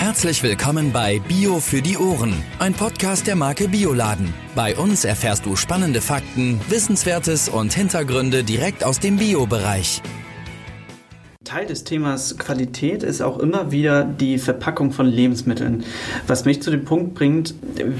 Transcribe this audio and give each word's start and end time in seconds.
Herzlich 0.00 0.42
willkommen 0.42 0.92
bei 0.92 1.18
Bio 1.18 1.60
für 1.60 1.82
die 1.82 1.98
Ohren, 1.98 2.32
ein 2.58 2.72
Podcast 2.72 3.26
der 3.26 3.36
Marke 3.36 3.68
Bioladen. 3.68 4.32
Bei 4.54 4.74
uns 4.74 5.04
erfährst 5.04 5.44
du 5.44 5.56
spannende 5.56 6.00
Fakten, 6.00 6.58
Wissenswertes 6.70 7.50
und 7.50 7.74
Hintergründe 7.74 8.42
direkt 8.42 8.82
aus 8.82 8.98
dem 8.98 9.18
Bio-Bereich. 9.18 10.00
Teil 11.50 11.66
des 11.66 11.82
Themas 11.82 12.38
Qualität 12.38 13.02
ist 13.02 13.20
auch 13.22 13.36
immer 13.40 13.72
wieder 13.72 14.04
die 14.04 14.38
Verpackung 14.38 14.92
von 14.92 15.06
Lebensmitteln. 15.06 15.82
Was 16.28 16.44
mich 16.44 16.62
zu 16.62 16.70
dem 16.70 16.84
Punkt 16.84 17.14
bringt, 17.14 17.56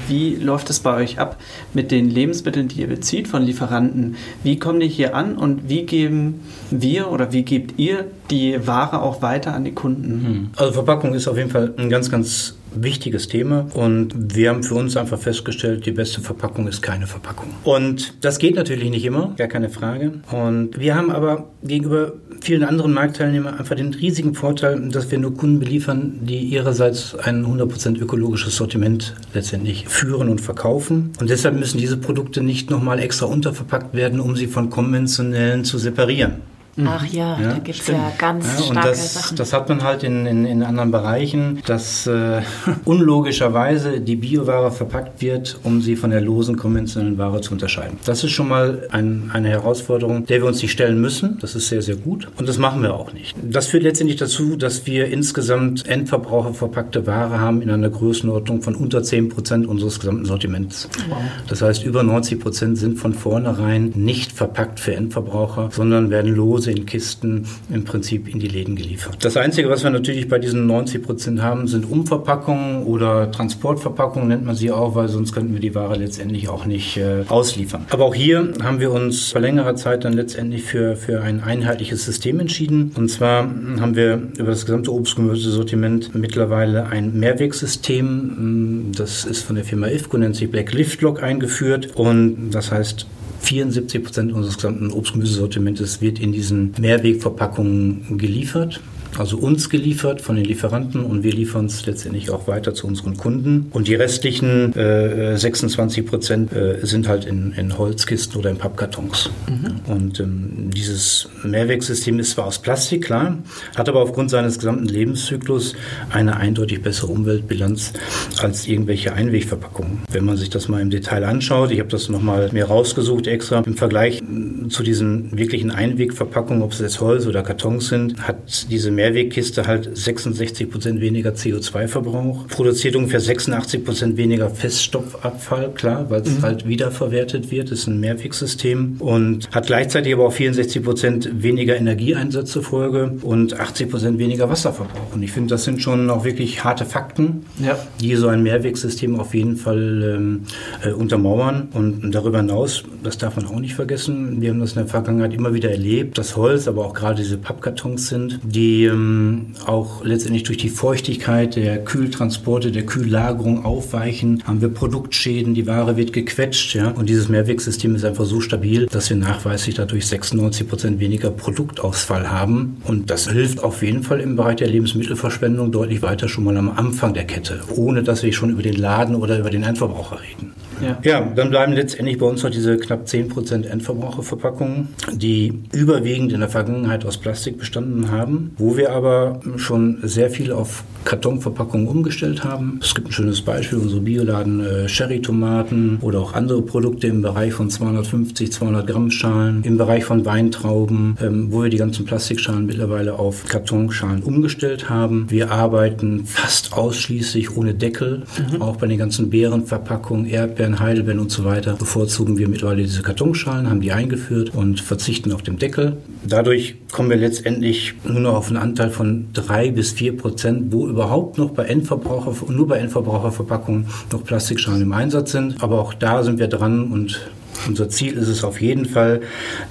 wie 0.07 0.35
läuft 0.35 0.69
es 0.69 0.79
bei 0.79 0.95
euch 0.95 1.19
ab 1.19 1.35
mit 1.73 1.91
den 1.91 2.09
Lebensmitteln, 2.09 2.69
die 2.69 2.79
ihr 2.79 2.87
bezieht 2.87 3.27
von 3.27 3.43
Lieferanten? 3.43 4.15
Wie 4.41 4.57
kommen 4.57 4.79
die 4.79 4.87
hier 4.87 5.17
an 5.17 5.35
und 5.35 5.67
wie 5.67 5.85
geben 5.85 6.39
wir 6.69 7.11
oder 7.11 7.33
wie 7.33 7.43
gebt 7.43 7.77
ihr 7.77 8.05
die 8.29 8.65
Ware 8.65 9.01
auch 9.01 9.21
weiter 9.21 9.53
an 9.53 9.65
die 9.65 9.73
Kunden? 9.73 10.25
Hm. 10.25 10.49
Also 10.55 10.71
Verpackung 10.71 11.13
ist 11.13 11.27
auf 11.27 11.35
jeden 11.35 11.49
Fall 11.49 11.73
ein 11.75 11.89
ganz, 11.89 12.09
ganz 12.09 12.55
wichtiges 12.73 13.27
Thema 13.27 13.67
und 13.73 14.35
wir 14.35 14.49
haben 14.49 14.63
für 14.63 14.75
uns 14.75 14.97
einfach 14.97 15.19
festgestellt, 15.19 15.85
die 15.85 15.91
beste 15.91 16.21
Verpackung 16.21 16.67
ist 16.67 16.81
keine 16.81 17.07
Verpackung. 17.07 17.49
Und 17.63 18.13
das 18.21 18.39
geht 18.39 18.55
natürlich 18.55 18.89
nicht 18.89 19.05
immer, 19.05 19.33
gar 19.37 19.47
keine 19.47 19.69
Frage. 19.69 20.13
Und 20.31 20.79
wir 20.79 20.95
haben 20.95 21.11
aber 21.11 21.49
gegenüber 21.63 22.13
vielen 22.41 22.63
anderen 22.63 22.93
Marktteilnehmern 22.93 23.57
einfach 23.57 23.75
den 23.75 23.93
riesigen 23.93 24.33
Vorteil, 24.33 24.89
dass 24.89 25.11
wir 25.11 25.19
nur 25.19 25.35
Kunden 25.35 25.59
beliefern, 25.59 26.19
die 26.21 26.39
ihrerseits 26.39 27.15
ein 27.15 27.45
100% 27.45 27.99
ökologisches 27.99 28.55
Sortiment 28.55 29.15
letztendlich 29.33 29.87
führen 29.87 30.29
und 30.29 30.41
verkaufen. 30.41 31.11
Und 31.19 31.29
deshalb 31.29 31.57
müssen 31.57 31.77
diese 31.77 31.97
Produkte 31.97 32.41
nicht 32.41 32.69
nochmal 32.69 32.99
extra 32.99 33.25
unterverpackt 33.27 33.93
werden, 33.93 34.19
um 34.19 34.35
sie 34.35 34.47
von 34.47 34.69
konventionellen 34.69 35.63
zu 35.63 35.77
separieren. 35.77 36.50
Mhm. 36.75 36.87
Ach 36.87 37.05
ja, 37.05 37.39
ja 37.39 37.49
da 37.49 37.59
gibt 37.59 37.79
es 37.79 37.87
ja 37.87 38.11
ganz 38.17 38.45
ja, 38.45 38.65
starke 38.65 38.87
das, 38.89 39.13
Sachen. 39.13 39.37
Das 39.37 39.53
hat 39.53 39.69
man 39.69 39.83
halt 39.83 40.03
in, 40.03 40.25
in, 40.25 40.45
in 40.45 40.63
anderen 40.63 40.91
Bereichen, 40.91 41.61
dass 41.65 42.07
äh, 42.07 42.41
unlogischerweise 42.85 43.99
die 43.99 44.15
Bioware 44.15 44.71
verpackt 44.71 45.21
wird, 45.21 45.59
um 45.63 45.81
sie 45.81 45.95
von 45.95 46.11
der 46.11 46.21
losen 46.21 46.55
konventionellen 46.57 47.17
Ware 47.17 47.41
zu 47.41 47.53
unterscheiden. 47.53 47.97
Das 48.05 48.23
ist 48.23 48.31
schon 48.31 48.47
mal 48.47 48.87
ein, 48.91 49.31
eine 49.33 49.49
Herausforderung, 49.49 50.25
der 50.25 50.41
wir 50.41 50.47
uns 50.47 50.61
nicht 50.61 50.71
stellen 50.71 50.99
müssen. 51.01 51.37
Das 51.39 51.55
ist 51.55 51.67
sehr, 51.67 51.81
sehr 51.81 51.95
gut. 51.95 52.27
Und 52.37 52.47
das 52.47 52.57
machen 52.57 52.81
wir 52.81 52.93
auch 52.93 53.13
nicht. 53.13 53.35
Das 53.41 53.67
führt 53.67 53.83
letztendlich 53.83 54.17
dazu, 54.17 54.55
dass 54.55 54.85
wir 54.85 55.07
insgesamt 55.07 55.85
endverbraucherverpackte 55.87 57.05
Ware 57.05 57.39
haben 57.39 57.61
in 57.61 57.69
einer 57.69 57.89
Größenordnung 57.89 58.61
von 58.61 58.75
unter 58.75 59.03
10 59.03 59.29
Prozent 59.29 59.67
unseres 59.67 59.99
gesamten 59.99 60.25
Sortiments. 60.25 60.87
Wow. 61.09 61.17
Das 61.47 61.61
heißt, 61.61 61.83
über 61.83 62.03
90 62.03 62.39
Prozent 62.39 62.77
sind 62.77 62.97
von 62.97 63.13
vornherein 63.13 63.91
nicht 63.95 64.31
verpackt 64.31 64.79
für 64.79 64.95
Endverbraucher, 64.95 65.69
sondern 65.71 66.09
werden 66.09 66.33
lose 66.33 66.60
Dose 66.61 66.71
in 66.71 66.85
Kisten 66.85 67.47
im 67.73 67.83
Prinzip 67.83 68.27
in 68.27 68.39
die 68.39 68.47
Läden 68.47 68.75
geliefert. 68.75 69.17
Das 69.21 69.37
Einzige, 69.37 69.69
was 69.69 69.83
wir 69.83 69.89
natürlich 69.89 70.27
bei 70.27 70.39
diesen 70.39 70.67
90 70.67 71.03
Prozent 71.03 71.41
haben, 71.41 71.67
sind 71.67 71.89
Umverpackungen 71.89 72.83
oder 72.83 73.31
Transportverpackungen 73.31 74.27
nennt 74.27 74.45
man 74.45 74.55
sie 74.55 74.71
auch, 74.71 74.95
weil 74.95 75.07
sonst 75.07 75.33
könnten 75.33 75.53
wir 75.53 75.59
die 75.59 75.75
Ware 75.75 75.95
letztendlich 75.95 76.49
auch 76.49 76.65
nicht 76.65 76.97
äh, 76.97 77.23
ausliefern. 77.27 77.85
Aber 77.89 78.05
auch 78.05 78.15
hier 78.15 78.53
haben 78.63 78.79
wir 78.79 78.91
uns 78.91 79.31
vor 79.31 79.41
längerer 79.41 79.75
Zeit 79.75 80.05
dann 80.05 80.13
letztendlich 80.13 80.63
für, 80.63 80.95
für 80.95 81.21
ein 81.21 81.43
einheitliches 81.43 82.05
System 82.05 82.39
entschieden. 82.39 82.91
Und 82.95 83.09
zwar 83.09 83.43
haben 83.79 83.95
wir 83.95 84.21
über 84.37 84.51
das 84.51 84.65
gesamte 84.65 84.93
Obstgemüsesortiment 84.93 86.13
mittlerweile 86.15 86.87
ein 86.87 87.19
Mehrwegsystem. 87.19 88.91
Das 88.95 89.25
ist 89.25 89.43
von 89.43 89.55
der 89.55 89.65
Firma 89.65 89.87
IFCO, 89.87 90.17
nennt 90.17 90.35
sich 90.35 90.51
Black 90.51 90.73
Lift 90.73 91.01
Lock 91.01 91.23
eingeführt. 91.23 91.95
Und 91.95 92.51
das 92.51 92.71
heißt, 92.71 93.07
74 93.41 94.03
Prozent 94.03 94.33
unseres 94.33 94.55
gesamten 94.55 94.91
Obst-Gemüsesortimentes 94.91 96.01
wird 96.01 96.19
in 96.19 96.31
diesen 96.31 96.73
Mehrwegverpackungen 96.79 98.17
geliefert 98.17 98.79
also 99.17 99.37
uns 99.37 99.69
geliefert 99.69 100.21
von 100.21 100.35
den 100.35 100.45
Lieferanten 100.45 101.03
und 101.03 101.23
wir 101.23 101.31
liefern 101.31 101.65
es 101.65 101.85
letztendlich 101.85 102.29
auch 102.29 102.47
weiter 102.47 102.73
zu 102.73 102.87
unseren 102.87 103.17
Kunden. 103.17 103.67
Und 103.71 103.87
die 103.87 103.95
restlichen 103.95 104.73
äh, 104.73 105.37
26 105.37 106.05
Prozent 106.05 106.53
äh, 106.53 106.79
sind 106.83 107.07
halt 107.07 107.25
in, 107.25 107.53
in, 107.53 107.77
Holzkisten 107.77 108.39
oder 108.39 108.49
in 108.49 108.57
Pappkartons. 108.57 109.29
Mhm. 109.47 109.91
Und 109.91 110.19
ähm, 110.19 110.69
dieses 110.73 111.29
Mehrwegsystem 111.43 112.19
ist 112.19 112.31
zwar 112.31 112.45
aus 112.45 112.59
Plastik, 112.59 113.05
klar, 113.05 113.37
hat 113.75 113.89
aber 113.89 114.01
aufgrund 114.01 114.29
seines 114.29 114.59
gesamten 114.59 114.85
Lebenszyklus 114.85 115.73
eine 116.09 116.37
eindeutig 116.37 116.81
bessere 116.81 117.11
Umweltbilanz 117.11 117.93
als 118.41 118.67
irgendwelche 118.67 119.13
Einwegverpackungen. 119.13 119.99
Wenn 120.11 120.25
man 120.25 120.37
sich 120.37 120.49
das 120.49 120.67
mal 120.67 120.81
im 120.81 120.89
Detail 120.89 121.23
anschaut, 121.23 121.71
ich 121.71 121.79
habe 121.79 121.89
das 121.89 122.09
nochmal 122.09 122.49
mir 122.51 122.65
rausgesucht 122.65 123.27
extra, 123.27 123.59
im 123.59 123.75
Vergleich 123.75 124.21
zu 124.69 124.83
diesen 124.83 125.37
wirklichen 125.37 125.71
Einwegverpackungen, 125.71 126.63
ob 126.63 126.71
es 126.71 126.79
jetzt 126.79 127.01
Holz 127.01 127.25
oder 127.25 127.43
Kartons 127.43 127.87
sind, 127.87 128.27
hat 128.27 128.67
diese 128.69 128.91
Mehrwegkiste 129.01 129.65
halt 129.65 129.97
66 129.97 130.69
Prozent 130.69 131.01
weniger 131.01 131.31
CO2-Verbrauch, 131.31 132.47
produziert 132.47 132.95
ungefähr 132.95 133.19
86 133.19 133.83
Prozent 133.83 134.15
weniger 134.15 134.51
Feststoffabfall, 134.51 135.71
klar, 135.73 136.07
weil 136.09 136.21
es 136.21 136.37
mhm. 136.37 136.41
halt 136.43 136.67
wiederverwertet 136.67 137.49
wird, 137.49 137.71
ist 137.71 137.87
ein 137.87 137.99
Mehrwegsystem 137.99 138.97
und 138.99 139.49
hat 139.51 139.65
gleichzeitig 139.65 140.13
aber 140.13 140.27
auch 140.27 140.33
64 140.33 140.83
Prozent 140.83 141.29
weniger 141.41 141.75
Energieeinsatz 141.75 142.51
zur 142.51 142.61
Folge 142.61 143.13
und 143.23 143.59
80 143.59 143.89
Prozent 143.89 144.19
weniger 144.19 144.49
Wasserverbrauch. 144.49 145.15
Und 145.15 145.23
ich 145.23 145.31
finde, 145.31 145.49
das 145.49 145.63
sind 145.63 145.81
schon 145.81 146.07
auch 146.11 146.23
wirklich 146.23 146.63
harte 146.63 146.85
Fakten, 146.85 147.45
ja. 147.59 147.79
die 147.99 148.15
so 148.15 148.27
ein 148.27 148.43
Mehrwegsystem 148.43 149.19
auf 149.19 149.33
jeden 149.33 149.55
Fall 149.55 150.15
ähm, 150.15 150.41
äh, 150.83 150.91
untermauern. 150.91 151.69
Und 151.73 152.11
darüber 152.11 152.37
hinaus, 152.37 152.83
das 153.01 153.17
darf 153.17 153.35
man 153.35 153.47
auch 153.47 153.59
nicht 153.59 153.73
vergessen, 153.73 154.41
wir 154.41 154.51
haben 154.51 154.59
das 154.59 154.73
in 154.73 154.79
der 154.79 154.87
Vergangenheit 154.87 155.33
immer 155.33 155.55
wieder 155.55 155.71
erlebt, 155.71 156.19
dass 156.19 156.35
Holz, 156.35 156.67
aber 156.67 156.85
auch 156.85 156.93
gerade 156.93 157.15
diese 157.15 157.37
Pappkartons 157.37 158.07
sind, 158.07 158.39
die 158.43 158.90
ähm, 158.91 159.47
auch 159.65 160.03
letztendlich 160.03 160.43
durch 160.43 160.57
die 160.57 160.69
Feuchtigkeit 160.69 161.55
der 161.55 161.83
Kühltransporte, 161.83 162.71
der 162.71 162.85
Kühllagerung 162.85 163.65
aufweichen, 163.65 164.43
haben 164.45 164.61
wir 164.61 164.69
Produktschäden, 164.69 165.53
die 165.53 165.67
Ware 165.67 165.97
wird 165.97 166.13
gequetscht. 166.13 166.75
Ja? 166.75 166.89
Und 166.89 167.09
dieses 167.09 167.29
Mehrwegsystem 167.29 167.95
ist 167.95 168.05
einfach 168.05 168.25
so 168.25 168.41
stabil, 168.41 168.87
dass 168.87 169.09
wir 169.09 169.17
nachweislich 169.17 169.75
dadurch 169.75 170.07
96 170.07 170.67
Prozent 170.67 170.99
weniger 170.99 171.31
Produktausfall 171.31 172.29
haben. 172.29 172.77
Und 172.85 173.09
das 173.09 173.29
hilft 173.29 173.63
auf 173.63 173.81
jeden 173.81 174.03
Fall 174.03 174.19
im 174.19 174.35
Bereich 174.35 174.57
der 174.57 174.67
Lebensmittelverschwendung 174.67 175.71
deutlich 175.71 176.01
weiter 176.01 176.27
schon 176.27 176.43
mal 176.43 176.57
am 176.57 176.69
Anfang 176.69 177.13
der 177.13 177.25
Kette, 177.25 177.61
ohne 177.75 178.03
dass 178.03 178.23
wir 178.23 178.33
schon 178.33 178.49
über 178.49 178.61
den 178.61 178.75
Laden 178.75 179.15
oder 179.15 179.39
über 179.39 179.49
den 179.49 179.63
Endverbraucher 179.63 180.19
reden. 180.21 180.53
Ja. 180.81 180.97
ja, 181.03 181.21
dann 181.21 181.49
bleiben 181.49 181.73
letztendlich 181.73 182.17
bei 182.17 182.25
uns 182.25 182.43
noch 182.43 182.49
diese 182.49 182.77
knapp 182.77 183.05
10% 183.05 183.67
Endverbraucherverpackungen, 183.67 184.89
die 185.11 185.61
überwiegend 185.71 186.33
in 186.33 186.39
der 186.39 186.49
Vergangenheit 186.49 187.05
aus 187.05 187.17
Plastik 187.17 187.57
bestanden 187.57 188.11
haben, 188.11 188.55
wo 188.57 188.77
wir 188.77 188.91
aber 188.91 189.39
schon 189.57 189.99
sehr 190.03 190.29
viel 190.29 190.51
auf 190.51 190.83
Kartonverpackungen 191.05 191.87
umgestellt 191.87 192.43
haben. 192.43 192.79
Es 192.81 192.95
gibt 192.95 193.09
ein 193.09 193.11
schönes 193.11 193.41
Beispiel, 193.41 193.79
unsere 193.79 194.01
Bioladen 194.01 194.59
äh, 194.65 194.87
Cherry-Tomaten 194.87 195.99
oder 196.01 196.19
auch 196.19 196.33
andere 196.33 196.61
Produkte 196.61 197.07
im 197.07 197.21
Bereich 197.21 197.53
von 197.53 197.69
250, 197.69 198.51
200 198.51 198.87
Gramm 198.87 199.11
Schalen, 199.11 199.63
im 199.63 199.77
Bereich 199.77 200.05
von 200.05 200.25
Weintrauben, 200.25 201.17
ähm, 201.21 201.47
wo 201.51 201.63
wir 201.63 201.69
die 201.69 201.77
ganzen 201.77 202.05
Plastikschalen 202.05 202.65
mittlerweile 202.65 203.19
auf 203.19 203.45
Kartonschalen 203.45 204.23
umgestellt 204.23 204.89
haben. 204.89 205.27
Wir 205.29 205.51
arbeiten 205.51 206.25
fast 206.25 206.73
ausschließlich 206.73 207.55
ohne 207.57 207.73
Deckel, 207.73 208.23
mhm. 208.51 208.61
auch 208.61 208.77
bei 208.77 208.87
den 208.87 208.97
ganzen 208.97 209.29
Beerenverpackungen, 209.29 210.25
Erdbeeren, 210.25 210.61
Erdbeeren, 210.61 210.79
Heidelbeeren 210.79 211.19
und 211.19 211.31
so 211.31 211.43
weiter 211.43 211.75
bevorzugen 211.75 212.37
wir 212.37 212.47
mittlerweile 212.47 212.83
diese 212.83 213.01
Kartonschalen, 213.01 213.69
haben 213.69 213.81
die 213.81 213.91
eingeführt 213.91 214.53
und 214.53 214.79
verzichten 214.79 215.31
auf 215.31 215.41
den 215.41 215.57
Deckel. 215.57 215.97
Dadurch 216.23 216.75
kommen 216.91 217.09
wir 217.09 217.17
letztendlich 217.17 217.95
nur 218.03 218.19
noch 218.19 218.35
auf 218.35 218.47
einen 218.47 218.57
Anteil 218.57 218.91
von 218.91 219.27
drei 219.33 219.71
bis 219.71 219.91
vier 219.91 220.15
Prozent, 220.15 220.71
wo 220.71 220.87
überhaupt 220.87 221.37
noch 221.37 221.51
bei 221.51 221.65
Endverbraucher, 221.65 222.35
nur 222.51 222.67
bei 222.67 222.77
Endverbraucherverpackungen 222.77 223.87
noch 224.11 224.23
Plastikschalen 224.23 224.83
im 224.83 224.93
Einsatz 224.93 225.31
sind. 225.31 225.63
Aber 225.63 225.79
auch 225.79 225.93
da 225.93 226.23
sind 226.23 226.37
wir 226.37 226.47
dran 226.47 226.91
und 226.91 227.31
unser 227.67 227.89
Ziel 227.89 228.17
ist 228.17 228.27
es 228.27 228.43
auf 228.43 228.61
jeden 228.61 228.85
Fall, 228.85 229.21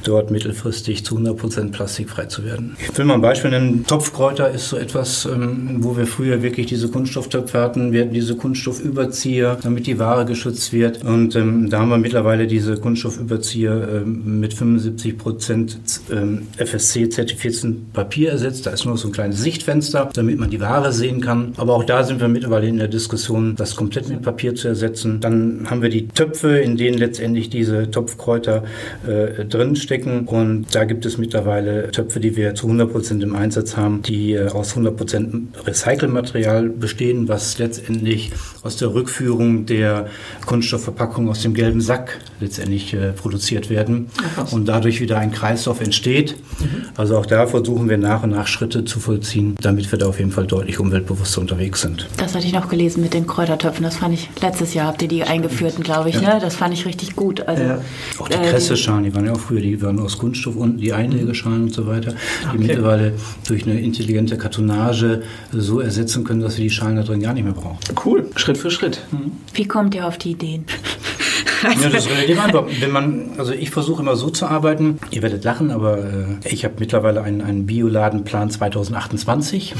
dort 0.05 0.31
mittelfristig 0.31 1.05
zu 1.05 1.17
100% 1.19 1.73
plastikfrei 1.73 2.27
zu 2.27 2.45
werden. 2.45 2.77
Ich 2.81 2.97
will 2.97 3.05
mal 3.05 3.15
ein 3.15 3.21
Beispiel 3.21 3.51
nennen. 3.51 3.85
Topfkräuter 3.87 4.51
ist 4.51 4.69
so 4.69 4.77
etwas, 4.77 5.27
ähm, 5.27 5.77
wo 5.81 5.97
wir 5.97 6.07
früher 6.07 6.43
wirklich 6.43 6.67
diese 6.67 6.89
Kunststofftöpfe 6.89 7.61
hatten. 7.61 7.93
Wir 7.93 8.03
hatten 8.03 8.15
diese 8.15 8.37
Kunststoffüberzieher, 8.37 9.59
damit 9.63 9.87
die 9.87 9.99
Ware 9.99 10.25
geschützt 10.25 10.73
wird. 10.73 11.05
Und 11.05 11.35
ähm, 11.37 11.71
da 11.71 11.81
haben 11.81 11.89
wir 11.89 11.99
mittlerweile 11.99 12.47
diese 12.47 12.77
Kunststoffüberzieher 12.77 14.03
ähm, 14.03 14.41
mit 14.41 14.55
75% 14.55 15.77
ähm, 16.13 16.47
FSC-zertifizierten 16.57 17.91
Papier 17.93 18.31
ersetzt. 18.31 18.67
Da 18.67 18.71
ist 18.71 18.85
nur 18.85 18.97
so 18.97 19.09
ein 19.09 19.13
kleines 19.13 19.41
Sichtfenster, 19.41 20.11
damit 20.13 20.39
man 20.39 20.51
die 20.51 20.61
Ware 20.61 20.93
sehen 20.93 21.21
kann. 21.21 21.53
Aber 21.57 21.75
auch 21.75 21.85
da 21.85 22.05
sind 22.05 22.21
wir 22.21 22.29
mittlerweile 22.29 22.69
in 22.69 22.79
der 22.79 22.89
Diskussion, 22.89 23.57
das 23.57 23.77
komplett 23.77 24.09
mit 24.09 24.23
Papier 24.23 24.55
zu 24.55 24.69
ersetzen. 24.69 25.21
Dann 25.21 25.67
haben 25.69 25.83
wir 25.83 25.89
die 25.89 26.09
Töpfe, 26.09 26.59
in 26.59 26.77
denen 26.77 26.99
letztendlich 26.99 27.51
diese 27.51 27.80
diese 27.81 27.91
Topfkräuter 27.91 28.65
äh, 29.07 29.45
drinstecken. 29.45 30.27
Und 30.27 30.67
da 30.75 30.85
gibt 30.85 31.07
es 31.07 31.19
mittlerweile 31.19 31.91
Töpfe, 31.91 32.21
die 32.21 32.37
wir 32.37 32.55
zu 32.55 32.67
100 32.67 32.93
Prozent 32.93 33.23
im 33.23 33.35
Einsatz 33.35 33.77
haben, 33.77 34.03
die 34.03 34.33
äh, 34.33 34.49
aus 34.49 34.71
100 34.71 34.97
Prozent 34.97 35.49
Recycelmaterial 35.67 36.69
bestehen, 36.69 37.29
was 37.29 37.59
letztendlich 37.59 38.31
aus 38.63 38.77
der 38.77 38.95
Rückführung 38.95 39.67
der 39.67 40.07
Kunststoffverpackung 40.47 41.29
aus 41.29 41.43
dem 41.43 41.55
gelben 41.55 41.81
Sack 41.81 42.19
letztendlich 42.41 42.95
äh, 42.95 43.13
produziert 43.13 43.71
werden 43.71 44.09
Ach, 44.37 44.53
und 44.53 44.67
dadurch 44.67 45.01
wieder 45.01 45.19
ein 45.19 45.33
Kreislauf 45.33 45.81
entsteht. 45.81 46.37
Mhm. 46.59 46.87
Also 46.97 47.19
auch 47.19 47.27
da 47.27 47.47
versuchen 47.47 47.89
wir 47.89 47.99
nach 47.99 48.23
und 48.23 48.31
nach 48.31 48.47
Schritte 48.47 48.85
zu 48.85 49.01
vollziehen, 49.01 49.57
damit 49.61 49.91
wir 49.91 49.99
da 49.99 50.07
auf 50.07 50.19
jeden 50.19 50.31
Fall 50.31 50.47
deutlich 50.47 50.79
umweltbewusster 50.79 51.41
unterwegs 51.41 51.81
sind. 51.81 52.09
Das 52.17 52.35
hatte 52.35 52.47
ich 52.47 52.53
noch 52.53 52.69
gelesen 52.69 53.03
mit 53.03 53.15
den 53.15 53.27
Kräutertöpfen. 53.27 53.83
Das 53.85 53.97
fand 53.97 54.15
ich 54.15 54.29
letztes 54.41 54.75
Jahr 54.75 54.87
habt 54.87 55.03
ihr 55.03 55.09
die 55.09 55.23
eingeführten, 55.23 55.83
glaube 55.83 56.11
ich. 56.11 56.21
Ja. 56.21 56.35
Ne? 56.35 56.41
Das 56.41 56.57
fand 56.57 56.75
ich 56.75 56.87
richtig 56.87 57.17
gut. 57.17 57.43
Also, 57.43 57.63
ja. 57.63 57.70
Auch 58.19 58.29
die 58.29 58.35
äh, 58.35 58.51
Kresseschalen, 58.51 59.05
die 59.05 59.15
waren 59.15 59.27
ja 59.27 59.33
auch 59.33 59.41
früher, 59.41 59.61
die 59.61 59.81
waren 59.83 59.99
aus 60.01 60.19
Kunststoff 60.19 60.57
unten, 60.57 60.79
die 60.79 60.93
Einlegeschalen 60.93 61.65
und 61.65 61.75
so 61.75 61.87
weiter, 61.87 62.13
die 62.43 62.57
okay. 62.57 62.59
mittlerweile 62.59 63.13
durch 63.47 63.65
eine 63.67 63.81
intelligente 63.81 64.37
Kartonage 64.37 65.23
so 65.53 65.81
ersetzen 65.81 66.25
können, 66.25 66.41
dass 66.41 66.57
wir 66.57 66.65
die 66.65 66.71
Schalen 66.71 66.97
da 66.97 67.03
drin 67.03 67.21
gar 67.21 67.35
nicht 67.35 67.45
mehr 67.45 67.53
brauchen. 67.53 67.79
Cool, 68.05 68.31
Schritt 68.37 68.59
für 68.59 68.71
Schritt. 68.71 69.01
Mhm. 69.11 69.33
Wie 69.55 69.67
kommt 69.67 69.95
ihr 69.95 70.07
auf 70.07 70.19
die 70.19 70.33
Ideen? 70.33 70.65
ja, 71.63 71.89
das 71.89 72.07
ist 72.07 72.11
relativ 72.11 72.45
einfach. 72.45 72.65
Wenn 72.81 72.91
man, 72.91 73.31
also 73.39 73.53
ich 73.53 73.71
versuche 73.71 74.03
immer 74.03 74.17
so 74.17 74.31
zu 74.31 74.47
arbeiten, 74.47 74.99
ihr 75.11 75.23
werdet 75.23 75.45
lachen, 75.45 75.71
aber 75.71 75.99
äh, 75.99 76.05
ich 76.45 76.65
habe 76.65 76.75
mittlerweile 76.79 77.23
einen, 77.23 77.41
einen 77.41 77.67
Bioladenplan 77.67 78.51
2028 78.51 79.75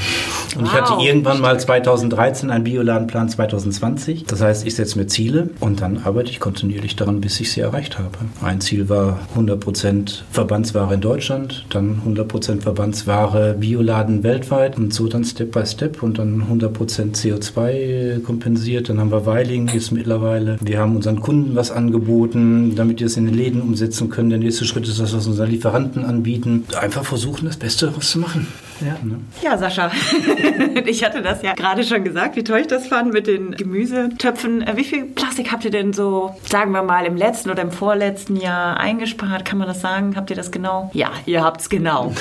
und 0.55 0.61
wow. 0.61 0.67
ich 0.67 0.73
hatte 0.73 1.03
irgendwann 1.03 1.41
mal 1.41 1.59
2013 1.59 2.49
einen 2.49 2.63
Bioladenplan 2.63 3.29
2020. 3.29 4.25
Das 4.25 4.41
heißt, 4.41 4.65
ich 4.65 4.75
setze 4.75 4.97
mir 4.97 5.07
Ziele 5.07 5.49
und 5.59 5.81
dann 5.81 5.99
arbeite 6.03 6.29
ich 6.29 6.39
kontinuierlich 6.39 6.95
daran, 6.95 7.21
bis 7.21 7.39
ich 7.39 7.51
sie 7.51 7.61
erreicht 7.61 7.97
habe. 7.97 8.09
Ein 8.41 8.61
Ziel 8.61 8.89
war 8.89 9.19
100% 9.35 10.21
Verbandsware 10.31 10.93
in 10.93 11.01
Deutschland, 11.01 11.65
dann 11.69 12.01
100% 12.05 12.61
Verbandsware 12.61 13.55
Bioladen 13.59 14.23
weltweit 14.23 14.77
und 14.77 14.93
so 14.93 15.07
dann 15.07 15.23
Step 15.23 15.51
by 15.51 15.65
Step 15.65 16.03
und 16.03 16.19
dann 16.19 16.43
100% 16.49 17.15
CO2 17.15 18.21
kompensiert. 18.23 18.89
Dann 18.89 18.99
haben 18.99 19.11
wir 19.11 19.25
Weiling 19.25 19.69
jetzt 19.73 19.91
mittlerweile. 19.91 20.57
Wir 20.61 20.79
haben 20.79 20.95
unseren 20.95 21.19
Kunden 21.21 21.55
was 21.55 21.70
angeboten, 21.71 22.75
damit 22.75 22.99
wir 22.99 23.07
es 23.07 23.17
in 23.17 23.25
den 23.25 23.35
Läden 23.35 23.61
umsetzen 23.61 24.09
können. 24.09 24.29
Der 24.29 24.39
nächste 24.39 24.65
Schritt 24.65 24.87
ist 24.87 24.99
das, 24.99 25.13
was 25.13 25.27
unsere 25.27 25.47
Lieferanten 25.47 26.05
anbieten. 26.05 26.65
Einfach 26.79 27.05
versuchen, 27.05 27.45
das 27.45 27.57
Beste 27.57 27.87
daraus 27.87 28.11
zu 28.11 28.19
machen. 28.19 28.47
Ja, 28.81 28.97
ne? 29.03 29.19
ja 29.43 29.57
Sascha, 29.57 29.91
ich 30.85 31.03
hatte 31.03 31.21
das 31.21 31.41
ja 31.41 31.53
gerade 31.53 31.83
schon 31.83 32.03
gesagt, 32.03 32.35
wie 32.35 32.43
toll 32.43 32.59
ich 32.59 32.67
das 32.67 32.87
fand 32.87 33.13
mit 33.13 33.27
den 33.27 33.51
Gemüsetöpfen. 33.51 34.61
Äh, 34.61 34.75
wie 34.75 34.83
viel 34.83 35.05
Plastik 35.05 35.51
habt 35.51 35.65
ihr 35.65 35.71
denn 35.71 35.93
so, 35.93 36.35
sagen 36.49 36.71
wir 36.71 36.83
mal, 36.83 37.05
im 37.05 37.15
letzten 37.15 37.49
oder 37.49 37.61
im 37.61 37.71
vorletzten 37.71 38.35
Jahr 38.35 38.77
eingespart? 38.77 39.45
Kann 39.45 39.59
man 39.59 39.67
das 39.67 39.81
sagen? 39.81 40.15
Habt 40.15 40.29
ihr 40.29 40.35
das 40.35 40.51
genau? 40.51 40.89
Ja, 40.93 41.11
ihr 41.25 41.43
habt 41.43 41.61
es 41.61 41.69
genau. 41.69 42.13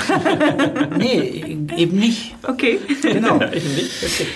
nee, 0.99 1.59
eben 1.77 1.99
nicht. 1.99 2.35
Okay. 2.43 2.79
Genau. 3.03 3.37
eben 3.53 3.75
nicht. 3.75 4.03
Okay. 4.03 4.27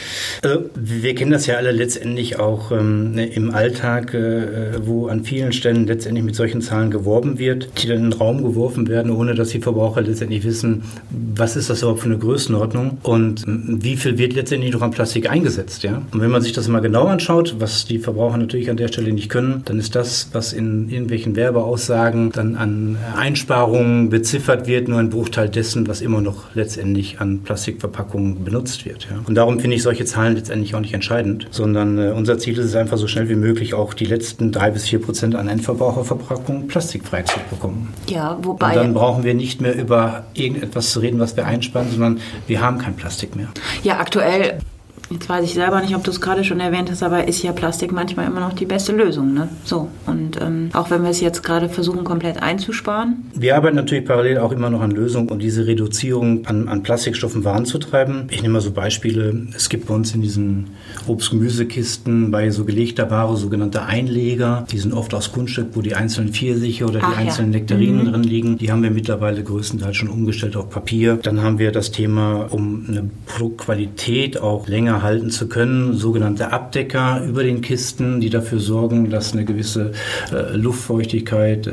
Also, 0.43 0.71
wir 0.75 1.15
kennen 1.15 1.31
das 1.31 1.47
ja 1.47 1.57
alle 1.57 1.73
letztendlich 1.73 2.39
auch 2.39 2.71
ähm, 2.71 3.13
ne, 3.13 3.27
im 3.27 3.55
Alltag, 3.55 4.15
äh, 4.15 4.87
wo 4.87 5.09
an 5.09 5.25
vielen 5.25 5.53
Stellen 5.53 5.87
letztendlich 5.87 6.25
mit 6.25 6.35
solchen 6.35 6.61
Zahlen 6.63 6.91
geworben 6.91 7.39
wird, 7.39 7.83
die 7.83 7.89
dann 7.89 7.99
in 7.99 8.11
den 8.11 8.13
Raum 8.13 8.43
geworfen 8.43 8.89
werden, 8.89 9.11
ohne 9.11 9.35
dass 9.35 9.49
die 9.51 9.61
Verbraucher 9.61 10.03
letztendlich 10.03 10.45
wissen, 10.45 10.85
was 11.11 11.57
ist 11.57 11.71
das 11.71 11.83
überhaupt 11.83 12.01
für 12.01 12.07
eine 12.07 12.14
Größenordnung 12.19 12.99
und 13.03 13.45
wie 13.47 13.97
viel 13.97 14.19
wird 14.19 14.35
letztendlich 14.35 14.73
noch 14.73 14.83
an 14.83 14.91
Plastik 14.91 15.31
eingesetzt. 15.31 15.83
Ja? 15.83 16.03
Und 16.13 16.21
wenn 16.21 16.31
man 16.31 16.43
sich 16.43 16.53
das 16.53 16.69
mal 16.69 16.81
genau 16.81 17.07
anschaut, 17.07 17.57
was 17.59 17.85
die 17.87 17.99
Verbraucher 17.99 18.37
natürlich 18.37 18.71
an 18.71 18.77
der 18.77 18.89
Stelle 18.89 19.13
nicht 19.13 19.29
können, 19.29 19.63
dann 19.65 19.79
ist 19.79 19.95
das, 19.95 20.29
was 20.33 20.53
in 20.53 20.89
irgendwelchen 20.89 21.37
Werbeaussagen 21.37 22.33
dann 22.33 22.57
an 22.57 22.97
Einsparungen 23.17 24.09
beziffert 24.09 24.67
wird, 24.67 24.89
nur 24.89 24.99
ein 24.99 25.11
Bruchteil 25.11 25.49
dessen, 25.49 25.89
was 25.89 26.01
immer 26.01 26.21
noch 26.21 26.55
letztendlich 26.55 27.21
an 27.21 27.41
Plastikverpackungen 27.41 28.45
benutzt 28.45 28.85
wird. 28.87 29.09
Ja? 29.11 29.21
Und 29.27 29.35
darum 29.35 29.61
finde 29.61 29.77
ich 29.77 29.83
solche 29.83 30.05
Zahlen 30.05 30.35
letztendlich 30.35 30.75
auch 30.75 30.81
nicht 30.81 30.95
entscheidend, 30.95 31.49
sondern 31.51 31.99
äh, 31.99 32.11
unser 32.11 32.39
Ziel 32.39 32.59
ist 32.59 32.67
es 32.67 32.75
einfach 32.75 32.99
so 32.99 33.07
schnell 33.07 33.29
wie 33.29 33.35
möglich 33.35 33.75
auch 33.75 33.95
die 33.95 34.05
letzten 34.05 34.53
drei 34.53 34.71
bis 34.71 34.85
vier 34.85 35.01
Prozent 35.01 35.35
an 35.35 35.49
Endverbraucherverpackung 35.49 36.69
plastikfrei 36.69 37.23
zu 37.23 37.39
bekommen. 37.51 37.93
Ja, 38.09 38.39
wobei. 38.43 38.69
Und 38.69 38.77
dann 38.77 38.95
brauchen 38.95 39.25
wir 39.25 39.35
nicht 39.35 39.61
mehr 39.61 39.77
über 39.77 40.25
irgendetwas 40.35 40.91
zu 40.91 41.01
reden, 41.01 41.19
was 41.19 41.37
wir 41.37 41.47
einsparen, 41.47 41.89
sondern 41.95 42.21
wir 42.47 42.61
haben 42.61 42.79
kein 42.79 42.95
Plastik 42.97 43.37
mehr. 43.37 43.49
Ja, 43.83 43.99
aktuell 43.99 44.59
Jetzt 45.11 45.29
weiß 45.29 45.45
ich 45.45 45.55
selber 45.55 45.81
nicht, 45.81 45.95
ob 45.95 46.03
du 46.03 46.11
es 46.11 46.21
gerade 46.21 46.45
schon 46.45 46.61
erwähnt 46.61 46.91
hast, 46.91 47.03
aber 47.03 47.29
ist 47.29 47.43
ja 47.43 47.53
Plastik 47.53 47.93
manchmal 47.93 48.27
immer 48.27 48.41
noch 48.41 48.55
die 48.55 48.65
beste 48.65 48.93
Lösung. 48.93 49.35
Ne? 49.35 49.49
So. 49.65 49.89
Und 50.07 50.41
ähm, 50.41 50.71
auch 50.73 50.91
wenn 50.91 51.03
wir 51.03 51.11
es 51.11 51.21
jetzt 51.21 51.43
gerade 51.43 51.69
versuchen, 51.69 52.05
komplett 52.05 52.43
einzusparen. 52.43 53.31
Wir 53.35 53.57
arbeiten 53.57 53.77
natürlich 53.77 54.07
parallel 54.07 54.39
auch 54.39 54.53
immer 54.53 54.71
noch 54.71 54.81
an 54.81 54.91
Lösungen, 54.91 55.29
um 55.29 55.39
diese 55.39 55.67
Reduzierung 55.67 56.47
an, 56.47 56.69
an 56.69 56.83
Plastikstoffen 56.83 57.43
voranzutreiben. 57.43 58.29
Ich 58.31 58.43
nehme 58.43 58.55
mal 58.55 58.61
so 58.61 58.71
Beispiele. 58.71 59.47
Es 59.55 59.69
gibt 59.69 59.87
bei 59.87 59.95
uns 59.95 60.15
in 60.15 60.23
diesen 60.23 60.71
Obst-Gemüsekisten 61.07 62.31
bei 62.31 62.51
so 62.51 62.65
gelegter 62.65 63.11
Ware 63.11 63.37
sogenannte 63.37 63.83
Einleger. 63.83 64.67
Die 64.71 64.79
sind 64.79 64.95
oft 64.95 65.13
aus 65.15 65.33
Kunststück, 65.33 65.69
wo 65.75 65.83
die 65.83 65.95
einzelnen 65.95 66.33
Pfirsiche 66.33 66.85
oder 66.87 67.01
die 67.01 67.05
Ach, 67.05 67.19
einzelnen 67.19 67.53
ja. 67.53 67.59
Nektarinen 67.59 68.07
mhm. 68.07 68.11
drin 68.11 68.23
liegen. 68.23 68.59
Die 68.59 68.73
haben 68.73 68.83
wir 68.83 68.91
mittlerweile 68.91 69.43
größtenteils 69.43 69.97
schon 69.97 70.09
umgestellt 70.09 70.57
auf 70.57 70.71
Papier. 70.71 71.19
Dann 71.23 71.43
haben 71.43 71.59
wir 71.59 71.73
das 71.73 71.91
Thema, 71.91 72.47
um 72.51 72.87
eine 72.89 73.11
Produktqualität 73.27 74.41
auch 74.41 74.67
länger 74.67 74.94
länger 74.95 75.03
halten 75.03 75.31
zu 75.31 75.49
können. 75.49 75.95
Sogenannte 75.95 76.53
Abdecker 76.53 77.23
über 77.27 77.43
den 77.43 77.61
Kisten, 77.61 78.21
die 78.21 78.31
dafür 78.31 78.59
sorgen, 78.59 79.11
dass 79.11 79.33
eine 79.33 79.45
gewisse 79.45 79.93
äh, 80.33 80.57
Luftfeuchtigkeit 80.57 81.67
äh, 81.67 81.73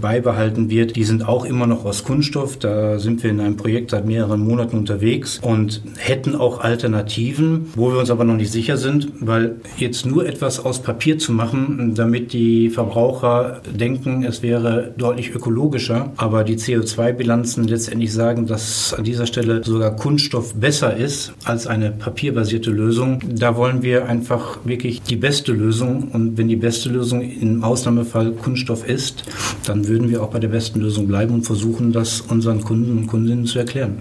beibehalten 0.00 0.70
wird. 0.70 0.96
Die 0.96 1.04
sind 1.04 1.26
auch 1.26 1.44
immer 1.44 1.66
noch 1.66 1.84
aus 1.84 2.04
Kunststoff. 2.04 2.58
Da 2.58 2.98
sind 2.98 3.22
wir 3.22 3.30
in 3.30 3.40
einem 3.40 3.56
Projekt 3.56 3.90
seit 3.90 4.06
mehreren 4.06 4.40
Monaten 4.40 4.76
unterwegs 4.76 5.38
und 5.42 5.82
hätten 5.96 6.34
auch 6.34 6.60
Alternativen, 6.60 7.68
wo 7.74 7.90
wir 7.92 7.98
uns 7.98 8.10
aber 8.10 8.24
noch 8.24 8.36
nicht 8.36 8.52
sicher 8.52 8.76
sind, 8.76 9.08
weil 9.20 9.56
jetzt 9.76 10.06
nur 10.06 10.26
etwas 10.26 10.64
aus 10.64 10.82
Papier 10.82 11.18
zu 11.18 11.32
machen, 11.32 11.94
damit 11.94 12.32
die 12.32 12.70
Verbraucher 12.70 13.60
denken, 13.72 14.24
es 14.24 14.42
wäre 14.42 14.92
deutlich 14.96 15.34
ökologischer, 15.34 16.12
aber 16.16 16.44
die 16.44 16.56
CO2-Bilanzen 16.56 17.64
letztendlich 17.64 18.12
sagen, 18.12 18.46
dass 18.46 18.94
an 18.94 19.04
dieser 19.04 19.26
Stelle 19.26 19.62
sogar 19.64 19.96
Kunststoff 19.96 20.54
besser 20.54 20.96
ist 20.96 21.32
als 21.44 21.66
eine 21.66 21.90
papierbasierte 21.90 22.57
basierte 22.58 22.70
Lösung. 22.70 23.20
Da 23.24 23.56
wollen 23.56 23.82
wir 23.82 24.06
einfach 24.06 24.58
wirklich 24.64 25.02
die 25.02 25.16
beste 25.16 25.52
Lösung. 25.52 26.08
Und 26.12 26.36
wenn 26.36 26.48
die 26.48 26.56
beste 26.56 26.88
Lösung 26.88 27.22
im 27.22 27.62
Ausnahmefall 27.62 28.32
Kunststoff 28.32 28.88
ist, 28.88 29.24
dann 29.64 29.86
würden 29.86 30.10
wir 30.10 30.22
auch 30.22 30.30
bei 30.30 30.38
der 30.40 30.48
besten 30.48 30.80
Lösung 30.80 31.06
bleiben 31.06 31.34
und 31.34 31.42
versuchen, 31.42 31.92
das 31.92 32.20
unseren 32.20 32.62
Kunden 32.62 32.98
und 32.98 33.06
Kundinnen 33.06 33.46
zu 33.46 33.60
erklären. 33.60 33.98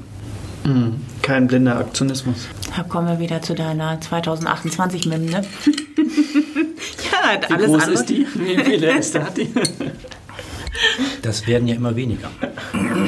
Mhm. 0.65 0.95
Kein 1.21 1.47
blinder 1.47 1.77
Aktionismus. 1.77 2.47
Da 2.75 2.83
kommen 2.83 3.07
wir 3.07 3.19
wieder 3.19 3.41
zu 3.41 3.53
deiner 3.53 3.99
2028 4.01 5.05
MIM, 5.05 5.25
ne? 5.25 5.31
ja, 7.11 7.39
Wie 7.49 7.53
alles 7.53 7.67
groß 7.67 7.83
andere. 7.83 7.93
ist 7.93 8.05
die? 8.09 8.25
Wie 8.35 8.57
viele 8.63 8.87
Äste 8.97 9.23
hat 9.23 9.37
die? 9.37 9.49
Das 11.21 11.45
werden 11.47 11.67
ja 11.67 11.75
immer 11.75 11.95
weniger. 11.95 12.29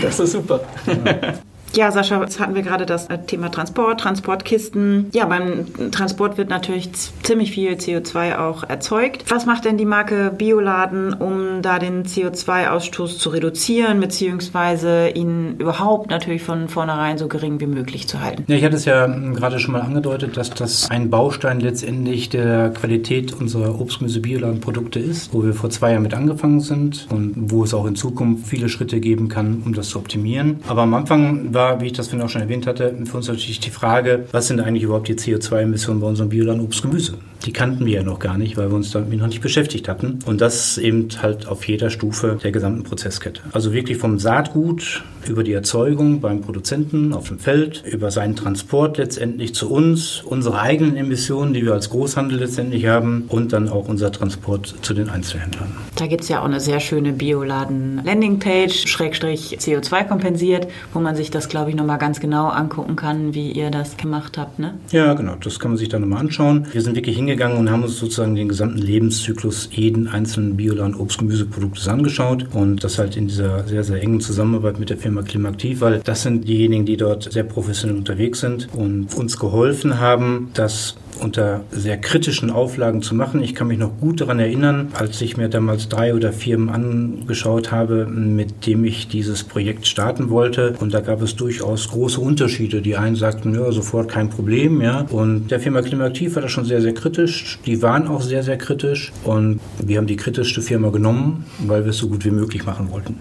Das 0.01 0.19
ist 0.19 0.31
super. 0.31 0.61
Ja. 0.85 1.39
Ja, 1.75 1.91
Sascha, 1.91 2.19
jetzt 2.21 2.39
hatten 2.39 2.55
wir 2.55 2.63
gerade 2.63 2.85
das 2.85 3.07
äh, 3.07 3.17
Thema 3.19 3.49
Transport, 3.49 3.99
Transportkisten. 3.99 5.09
Ja, 5.13 5.25
beim 5.25 5.91
Transport 5.91 6.37
wird 6.37 6.49
natürlich 6.49 6.89
ziemlich 7.23 7.51
viel 7.51 7.73
CO2 7.73 8.37
auch 8.39 8.63
erzeugt. 8.63 9.25
Was 9.29 9.45
macht 9.45 9.65
denn 9.65 9.77
die 9.77 9.85
Marke 9.85 10.33
Bioladen, 10.35 11.13
um 11.13 11.61
da 11.61 11.77
den 11.77 12.05
CO2-Ausstoß 12.05 13.19
zu 13.19 13.29
reduzieren, 13.29 13.99
beziehungsweise 13.99 15.09
ihn 15.09 15.57
überhaupt 15.59 16.09
natürlich 16.09 16.41
von 16.41 16.69
vornherein 16.69 17.17
so 17.17 17.27
gering 17.27 17.59
wie 17.59 17.67
möglich 17.67 18.07
zu 18.07 18.19
halten? 18.19 18.45
Ja, 18.47 18.55
ich 18.55 18.63
hatte 18.63 18.75
es 18.75 18.85
ja 18.85 19.05
hm, 19.05 19.35
gerade 19.35 19.59
schon 19.59 19.73
mal 19.73 19.81
angedeutet, 19.81 20.37
dass 20.37 20.49
das 20.49 20.89
ein 20.89 21.09
Baustein 21.09 21.59
letztendlich 21.59 22.29
der 22.29 22.71
Qualität 22.71 23.33
unserer 23.33 23.79
Obstgemüse-Bioladen-Produkte 23.79 24.99
ist, 24.99 25.33
wo 25.33 25.43
wir 25.43 25.53
vor 25.53 25.69
zwei 25.69 25.91
Jahren 25.91 26.03
mit 26.03 26.15
angefangen 26.15 26.61
sind 26.61 27.07
und 27.11 27.33
wo 27.35 27.63
es 27.63 27.73
auch 27.73 27.85
in 27.85 27.95
Zukunft 27.95 28.47
viele 28.47 28.69
Schritte 28.69 28.99
geben 28.99 29.27
kann, 29.27 29.61
um 29.65 29.73
das 29.73 29.89
zu 29.89 29.99
optimieren. 29.99 30.61
Aber 30.67 30.81
am 30.81 30.93
Anfang 30.93 31.53
war 31.53 31.58
war, 31.59 31.81
wie 31.81 31.87
ich 31.87 31.93
das 31.93 32.07
vorhin 32.07 32.25
auch 32.25 32.29
schon 32.29 32.41
erwähnt 32.41 32.65
hatte, 32.67 32.95
für 33.05 33.17
uns 33.17 33.27
natürlich 33.27 33.59
die 33.59 33.69
Frage, 33.69 34.25
was 34.31 34.47
sind 34.47 34.61
eigentlich 34.61 34.83
überhaupt 34.83 35.09
die 35.09 35.15
CO2-Emissionen 35.15 35.99
bei 35.99 36.07
unserem 36.07 36.29
Bioland 36.29 36.61
Obst 36.61 36.81
Gemüse? 36.81 37.17
Die 37.45 37.53
kannten 37.53 37.85
wir 37.85 37.93
ja 37.93 38.03
noch 38.03 38.19
gar 38.19 38.37
nicht, 38.37 38.57
weil 38.57 38.69
wir 38.69 38.75
uns 38.75 38.91
damit 38.91 39.17
noch 39.17 39.27
nicht 39.27 39.41
beschäftigt 39.41 39.87
hatten. 39.87 40.19
Und 40.25 40.41
das 40.41 40.77
eben 40.77 41.07
halt 41.21 41.47
auf 41.47 41.67
jeder 41.67 41.89
Stufe 41.89 42.37
der 42.43 42.51
gesamten 42.51 42.83
Prozesskette. 42.83 43.41
Also 43.53 43.71
wirklich 43.73 43.97
vom 43.97 44.19
Saatgut 44.19 45.03
über 45.27 45.43
die 45.43 45.53
Erzeugung 45.53 46.21
beim 46.21 46.41
Produzenten 46.41 47.13
auf 47.13 47.27
dem 47.27 47.39
Feld, 47.39 47.83
über 47.85 48.11
seinen 48.11 48.35
Transport 48.35 48.97
letztendlich 48.97 49.53
zu 49.53 49.69
uns, 49.69 50.21
unsere 50.25 50.59
eigenen 50.59 50.95
Emissionen, 50.95 51.53
die 51.53 51.63
wir 51.63 51.73
als 51.73 51.89
Großhandel 51.89 52.39
letztendlich 52.39 52.87
haben 52.87 53.25
und 53.27 53.53
dann 53.53 53.69
auch 53.69 53.87
unser 53.87 54.11
Transport 54.11 54.75
zu 54.81 54.93
den 54.93 55.09
Einzelhändlern. 55.09 55.69
Da 55.95 56.07
gibt 56.07 56.23
es 56.23 56.29
ja 56.29 56.41
auch 56.41 56.45
eine 56.45 56.59
sehr 56.59 56.79
schöne 56.79 57.13
Bioladen-Landingpage, 57.13 58.87
Schrägstrich 58.87 59.57
CO2 59.59 60.07
kompensiert, 60.07 60.67
wo 60.93 60.99
man 60.99 61.15
sich 61.15 61.31
das 61.31 61.49
glaube 61.49 61.69
ich, 61.69 61.75
nochmal 61.75 61.97
ganz 61.97 62.19
genau 62.19 62.47
angucken 62.47 62.95
kann, 62.95 63.33
wie 63.33 63.51
ihr 63.51 63.71
das 63.71 63.97
gemacht 63.97 64.37
habt. 64.37 64.59
Ne? 64.59 64.75
Ja, 64.91 65.13
genau. 65.13 65.35
Das 65.35 65.59
kann 65.59 65.71
man 65.71 65.77
sich 65.77 65.89
dann 65.89 66.01
nochmal 66.01 66.19
anschauen. 66.19 66.67
Wir 66.71 66.81
sind 66.81 66.95
wirklich 66.95 67.15
hingegangen 67.15 67.28
hingegangen 67.29 67.57
und 67.57 67.69
haben 67.69 67.83
uns 67.83 67.97
sozusagen 67.97 68.35
den 68.35 68.49
gesamten 68.49 68.79
Lebenszyklus 68.79 69.69
jeden 69.71 70.07
einzelnen 70.07 70.57
Bioladen 70.57 70.95
Obst-Gemüseproduktes 70.95 71.87
angeschaut 71.87 72.47
und 72.53 72.83
das 72.83 72.97
halt 72.97 73.15
in 73.15 73.27
dieser 73.27 73.67
sehr, 73.67 73.83
sehr 73.83 74.01
engen 74.01 74.19
Zusammenarbeit 74.19 74.79
mit 74.79 74.89
der 74.89 74.97
Firma 74.97 75.21
Klimaktiv, 75.21 75.81
weil 75.81 75.99
das 75.99 76.23
sind 76.23 76.47
diejenigen, 76.47 76.85
die 76.85 76.97
dort 76.97 77.31
sehr 77.31 77.43
professionell 77.43 77.97
unterwegs 77.97 78.39
sind 78.39 78.67
und 78.73 79.13
uns 79.15 79.37
geholfen 79.37 79.99
haben, 79.99 80.49
dass 80.55 80.95
unter 81.19 81.61
sehr 81.71 81.97
kritischen 81.97 82.49
Auflagen 82.49 83.01
zu 83.01 83.15
machen. 83.15 83.41
Ich 83.43 83.55
kann 83.55 83.67
mich 83.67 83.77
noch 83.77 83.97
gut 83.99 84.21
daran 84.21 84.39
erinnern, 84.39 84.89
als 84.93 85.21
ich 85.21 85.37
mir 85.37 85.49
damals 85.49 85.89
drei 85.89 86.13
oder 86.13 86.33
Firmen 86.33 86.69
angeschaut 86.69 87.71
habe, 87.71 88.05
mit 88.05 88.65
dem 88.65 88.83
ich 88.85 89.07
dieses 89.07 89.43
Projekt 89.43 89.87
starten 89.87 90.29
wollte. 90.29 90.75
Und 90.79 90.93
da 90.93 91.01
gab 91.01 91.21
es 91.21 91.35
durchaus 91.35 91.89
große 91.89 92.19
Unterschiede. 92.19 92.81
Die 92.81 92.95
einen 92.95 93.15
sagten, 93.15 93.53
ja, 93.53 93.71
sofort 93.71 94.09
kein 94.09 94.29
Problem, 94.29 94.81
ja. 94.81 95.05
Und 95.09 95.51
der 95.51 95.59
Firma 95.59 95.81
Klimaktiv 95.81 96.35
war 96.35 96.41
das 96.41 96.51
schon 96.51 96.65
sehr, 96.65 96.81
sehr 96.81 96.93
kritisch. 96.93 97.59
Die 97.65 97.81
waren 97.81 98.07
auch 98.07 98.21
sehr, 98.21 98.43
sehr 98.43 98.57
kritisch. 98.57 99.11
Und 99.23 99.59
wir 99.79 99.97
haben 99.97 100.07
die 100.07 100.15
kritischste 100.15 100.61
Firma 100.61 100.89
genommen, 100.89 101.45
weil 101.59 101.83
wir 101.83 101.91
es 101.91 101.97
so 101.97 102.07
gut 102.07 102.25
wie 102.25 102.31
möglich 102.31 102.65
machen 102.65 102.91
wollten. 102.91 103.15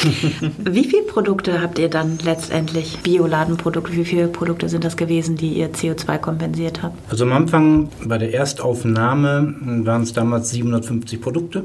wie 0.64 0.84
viele 0.84 1.02
Produkte 1.02 1.60
habt 1.60 1.78
ihr 1.78 1.88
dann 1.88 2.18
letztendlich? 2.24 2.98
Bioladenprodukte, 3.02 3.92
wie 3.94 4.04
viele 4.04 4.28
Produkte 4.28 4.68
sind 4.68 4.84
das 4.84 4.96
gewesen, 4.96 5.36
die 5.36 5.54
ihr 5.54 5.72
CO2 5.72 6.18
kompensiert 6.18 6.82
habt? 6.82 6.98
Also 7.08 7.24
am 7.24 7.32
Anfang 7.32 7.88
bei 8.04 8.18
der 8.18 8.34
Erstaufnahme 8.34 9.54
waren 9.84 10.02
es 10.02 10.12
damals 10.12 10.50
750 10.50 11.20
Produkte. 11.20 11.64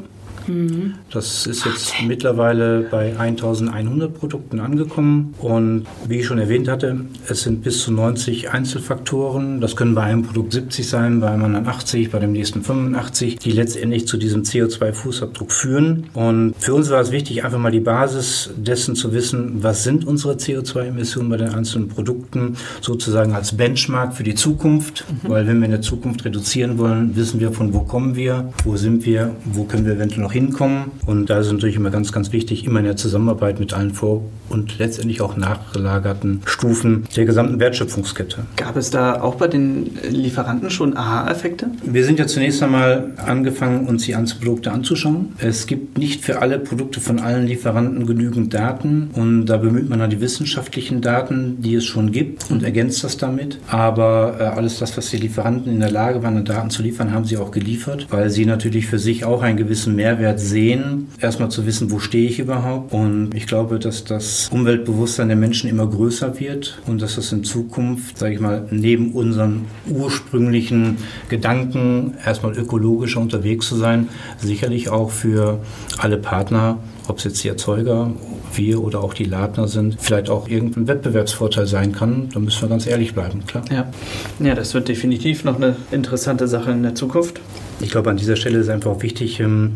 Das 1.12 1.48
ist 1.48 1.66
jetzt 1.66 1.94
mittlerweile 2.06 2.82
bei 2.82 3.18
1100 3.18 4.14
Produkten 4.14 4.60
angekommen. 4.60 5.34
Und 5.40 5.86
wie 6.08 6.20
ich 6.20 6.26
schon 6.26 6.38
erwähnt 6.38 6.68
hatte, 6.68 7.02
es 7.28 7.42
sind 7.42 7.64
bis 7.64 7.80
zu 7.80 7.92
90 7.92 8.52
Einzelfaktoren. 8.52 9.62
Das 9.62 9.76
können 9.76 9.96
bei 9.96 10.04
einem 10.04 10.24
Produkt 10.24 10.54
70 10.54 10.88
sein, 10.88 11.20
bei 11.20 11.30
einem 11.30 11.46
anderen 11.46 11.68
80, 11.68 12.12
bei 12.12 12.20
dem 12.20 12.32
nächsten 12.32 12.64
85, 12.64 13.40
die 13.40 13.52
letztendlich 13.52 14.08
zu 14.08 14.18
diesem 14.18 14.44
CO2-Fußabdruck 14.44 15.52
führen. 15.52 16.06
Und 16.14 16.54
für 16.60 16.74
uns 16.74 16.90
war 16.90 17.02
es 17.02 17.12
wichtig, 17.12 17.44
einfach 17.44 17.60
mal 17.60 17.72
die 17.72 17.80
Basis 17.80 18.52
dessen 18.56 18.96
zu 18.96 19.14
wissen, 19.14 19.64
was 19.64 19.84
sind 19.84 20.06
unsere 20.06 20.36
CO2-Emissionen 20.36 21.30
bei 21.30 21.38
den 21.38 21.50
einzelnen 21.50 21.88
Produkten, 21.88 22.58
sozusagen 22.82 23.34
als 23.34 23.58
Benchmark 23.58 24.14
für 24.14 24.24
die 24.24 24.36
Zukunft. 24.36 25.06
Mhm. 25.10 25.30
Weil 25.30 25.48
wenn 25.48 25.60
wir 25.60 25.66
in 25.66 25.72
der 25.72 25.82
Zukunft 25.82 26.26
reduzieren 26.26 26.78
wollen, 26.78 27.16
wissen 27.16 27.40
wir, 27.40 27.52
von 27.52 27.74
wo 27.74 27.82
kommen 27.82 28.16
wir, 28.16 28.54
wo 28.64 28.76
sind 28.78 29.06
wir, 29.06 29.36
wo 29.46 29.64
können 29.64 29.86
wir 29.86 29.94
eventuell 29.94 30.22
noch 30.22 30.35
hinkommen. 30.36 30.92
Und 31.06 31.30
da 31.30 31.40
ist 31.40 31.52
natürlich 31.52 31.78
immer 31.78 31.90
ganz, 31.90 32.12
ganz 32.12 32.32
wichtig, 32.32 32.66
immer 32.66 32.80
in 32.80 32.86
der 32.86 32.98
Zusammenarbeit 32.98 33.60
mit 33.60 33.74
allen 33.74 33.94
vor- 33.94 34.22
und 34.50 34.78
letztendlich 34.78 35.22
auch 35.22 35.38
nachgelagerten 35.38 36.42
Stufen 36.46 37.06
der 37.16 37.26
gesamten 37.26 37.60
Wertschöpfungskette. 37.60 38.46
Gab 38.58 38.76
es 38.76 38.92
da 38.92 39.22
auch 39.22 39.36
bei 39.36 39.48
den 39.48 39.92
Lieferanten 40.10 40.70
schon 40.70 40.96
Aha-Effekte? 40.96 41.68
Wir 41.84 42.04
sind 42.04 42.20
ja 42.20 42.28
zunächst 42.28 42.62
einmal 42.62 43.14
angefangen, 43.26 43.88
uns 43.88 44.04
die 44.04 44.16
Einzelprodukte 44.16 44.72
anzuschauen. 44.72 45.34
Es 45.40 45.68
gibt 45.68 45.98
nicht 45.98 46.22
für 46.22 46.42
alle 46.42 46.60
Produkte 46.60 47.00
von 47.00 47.20
allen 47.20 47.48
Lieferanten 47.48 48.06
genügend 48.06 48.54
Daten 48.54 49.10
und 49.14 49.46
da 49.46 49.58
bemüht 49.58 49.90
man 49.90 50.00
dann 50.00 50.10
die 50.10 50.22
wissenschaftlichen 50.22 51.02
Daten, 51.02 51.62
die 51.62 51.76
es 51.76 51.86
schon 51.86 52.12
gibt 52.12 52.52
und 52.52 52.64
ergänzt 52.64 53.04
das 53.04 53.18
damit. 53.18 53.60
Aber 53.68 54.36
äh, 54.40 54.44
alles 54.44 54.80
das, 54.80 54.98
was 54.98 55.10
die 55.10 55.18
Lieferanten 55.18 55.72
in 55.72 55.80
der 55.80 55.92
Lage 55.92 56.22
waren, 56.24 56.38
an 56.38 56.46
Daten 56.46 56.70
zu 56.70 56.84
liefern, 56.84 57.14
haben 57.14 57.26
sie 57.26 57.38
auch 57.38 57.52
geliefert, 57.52 58.08
weil 58.10 58.30
sie 58.30 58.46
natürlich 58.46 58.88
für 58.88 59.00
sich 59.00 59.26
auch 59.26 59.42
einen 59.42 59.58
gewissen 59.58 59.96
Mehrwert 59.96 60.25
Mehrwert 60.26 60.40
sehen, 60.40 61.08
erstmal 61.20 61.50
zu 61.50 61.66
wissen, 61.66 61.92
wo 61.92 62.00
stehe 62.00 62.28
ich 62.28 62.40
überhaupt. 62.40 62.94
Und 62.94 63.34
ich 63.36 63.46
glaube, 63.46 63.78
dass 63.78 64.04
das 64.04 64.50
Umweltbewusstsein 64.52 65.28
der 65.28 65.38
Menschen 65.38 65.70
immer 65.70 65.88
größer 65.88 66.40
wird 66.40 66.80
und 66.88 67.02
dass 67.02 67.16
das 67.16 67.32
in 67.32 67.44
Zukunft, 67.44 68.18
sage 68.18 68.34
ich 68.34 68.40
mal, 68.40 68.68
neben 68.72 69.12
unseren 69.12 69.66
ursprünglichen 69.88 70.98
Gedanken, 71.30 72.16
erstmal 72.26 72.58
ökologischer 72.58 73.22
unterwegs 73.22 73.68
zu 73.68 73.76
sein, 73.76 74.10
sicherlich 74.40 74.90
auch 74.90 75.12
für 75.12 75.60
alle 76.00 76.18
Partner 76.18 76.80
ob 77.08 77.18
es 77.20 77.24
jetzt 77.24 77.44
die 77.44 77.50
Erzeuger, 77.50 78.12
wir 78.54 78.82
oder 78.82 79.04
auch 79.04 79.14
die 79.14 79.26
Ladner 79.26 79.68
sind, 79.68 79.98
vielleicht 80.00 80.30
auch 80.30 80.48
irgendein 80.48 80.88
Wettbewerbsvorteil 80.88 81.68
sein 81.68 81.92
kann. 81.92 82.30
Da 82.34 82.40
müssen 82.40 82.62
wir 82.62 82.70
ganz 82.70 82.88
ehrlich 82.88 83.14
bleiben, 83.14 83.46
klar. 83.46 83.64
Ja. 83.72 83.92
ja, 84.40 84.56
das 84.56 84.74
wird 84.74 84.88
definitiv 84.88 85.44
noch 85.44 85.58
eine 85.58 85.76
interessante 85.92 86.48
Sache 86.48 86.72
in 86.72 86.84
der 86.84 86.96
Zukunft. 86.96 87.42
Ich 87.82 87.90
glaube, 87.92 88.10
an 88.10 88.18
dieser 88.18 88.38
Stelle 88.38 88.60
ist 88.60 88.70
einfach 88.70 88.92
auch 88.92 89.04
wichtig 89.04 89.40
ähm, 89.40 89.74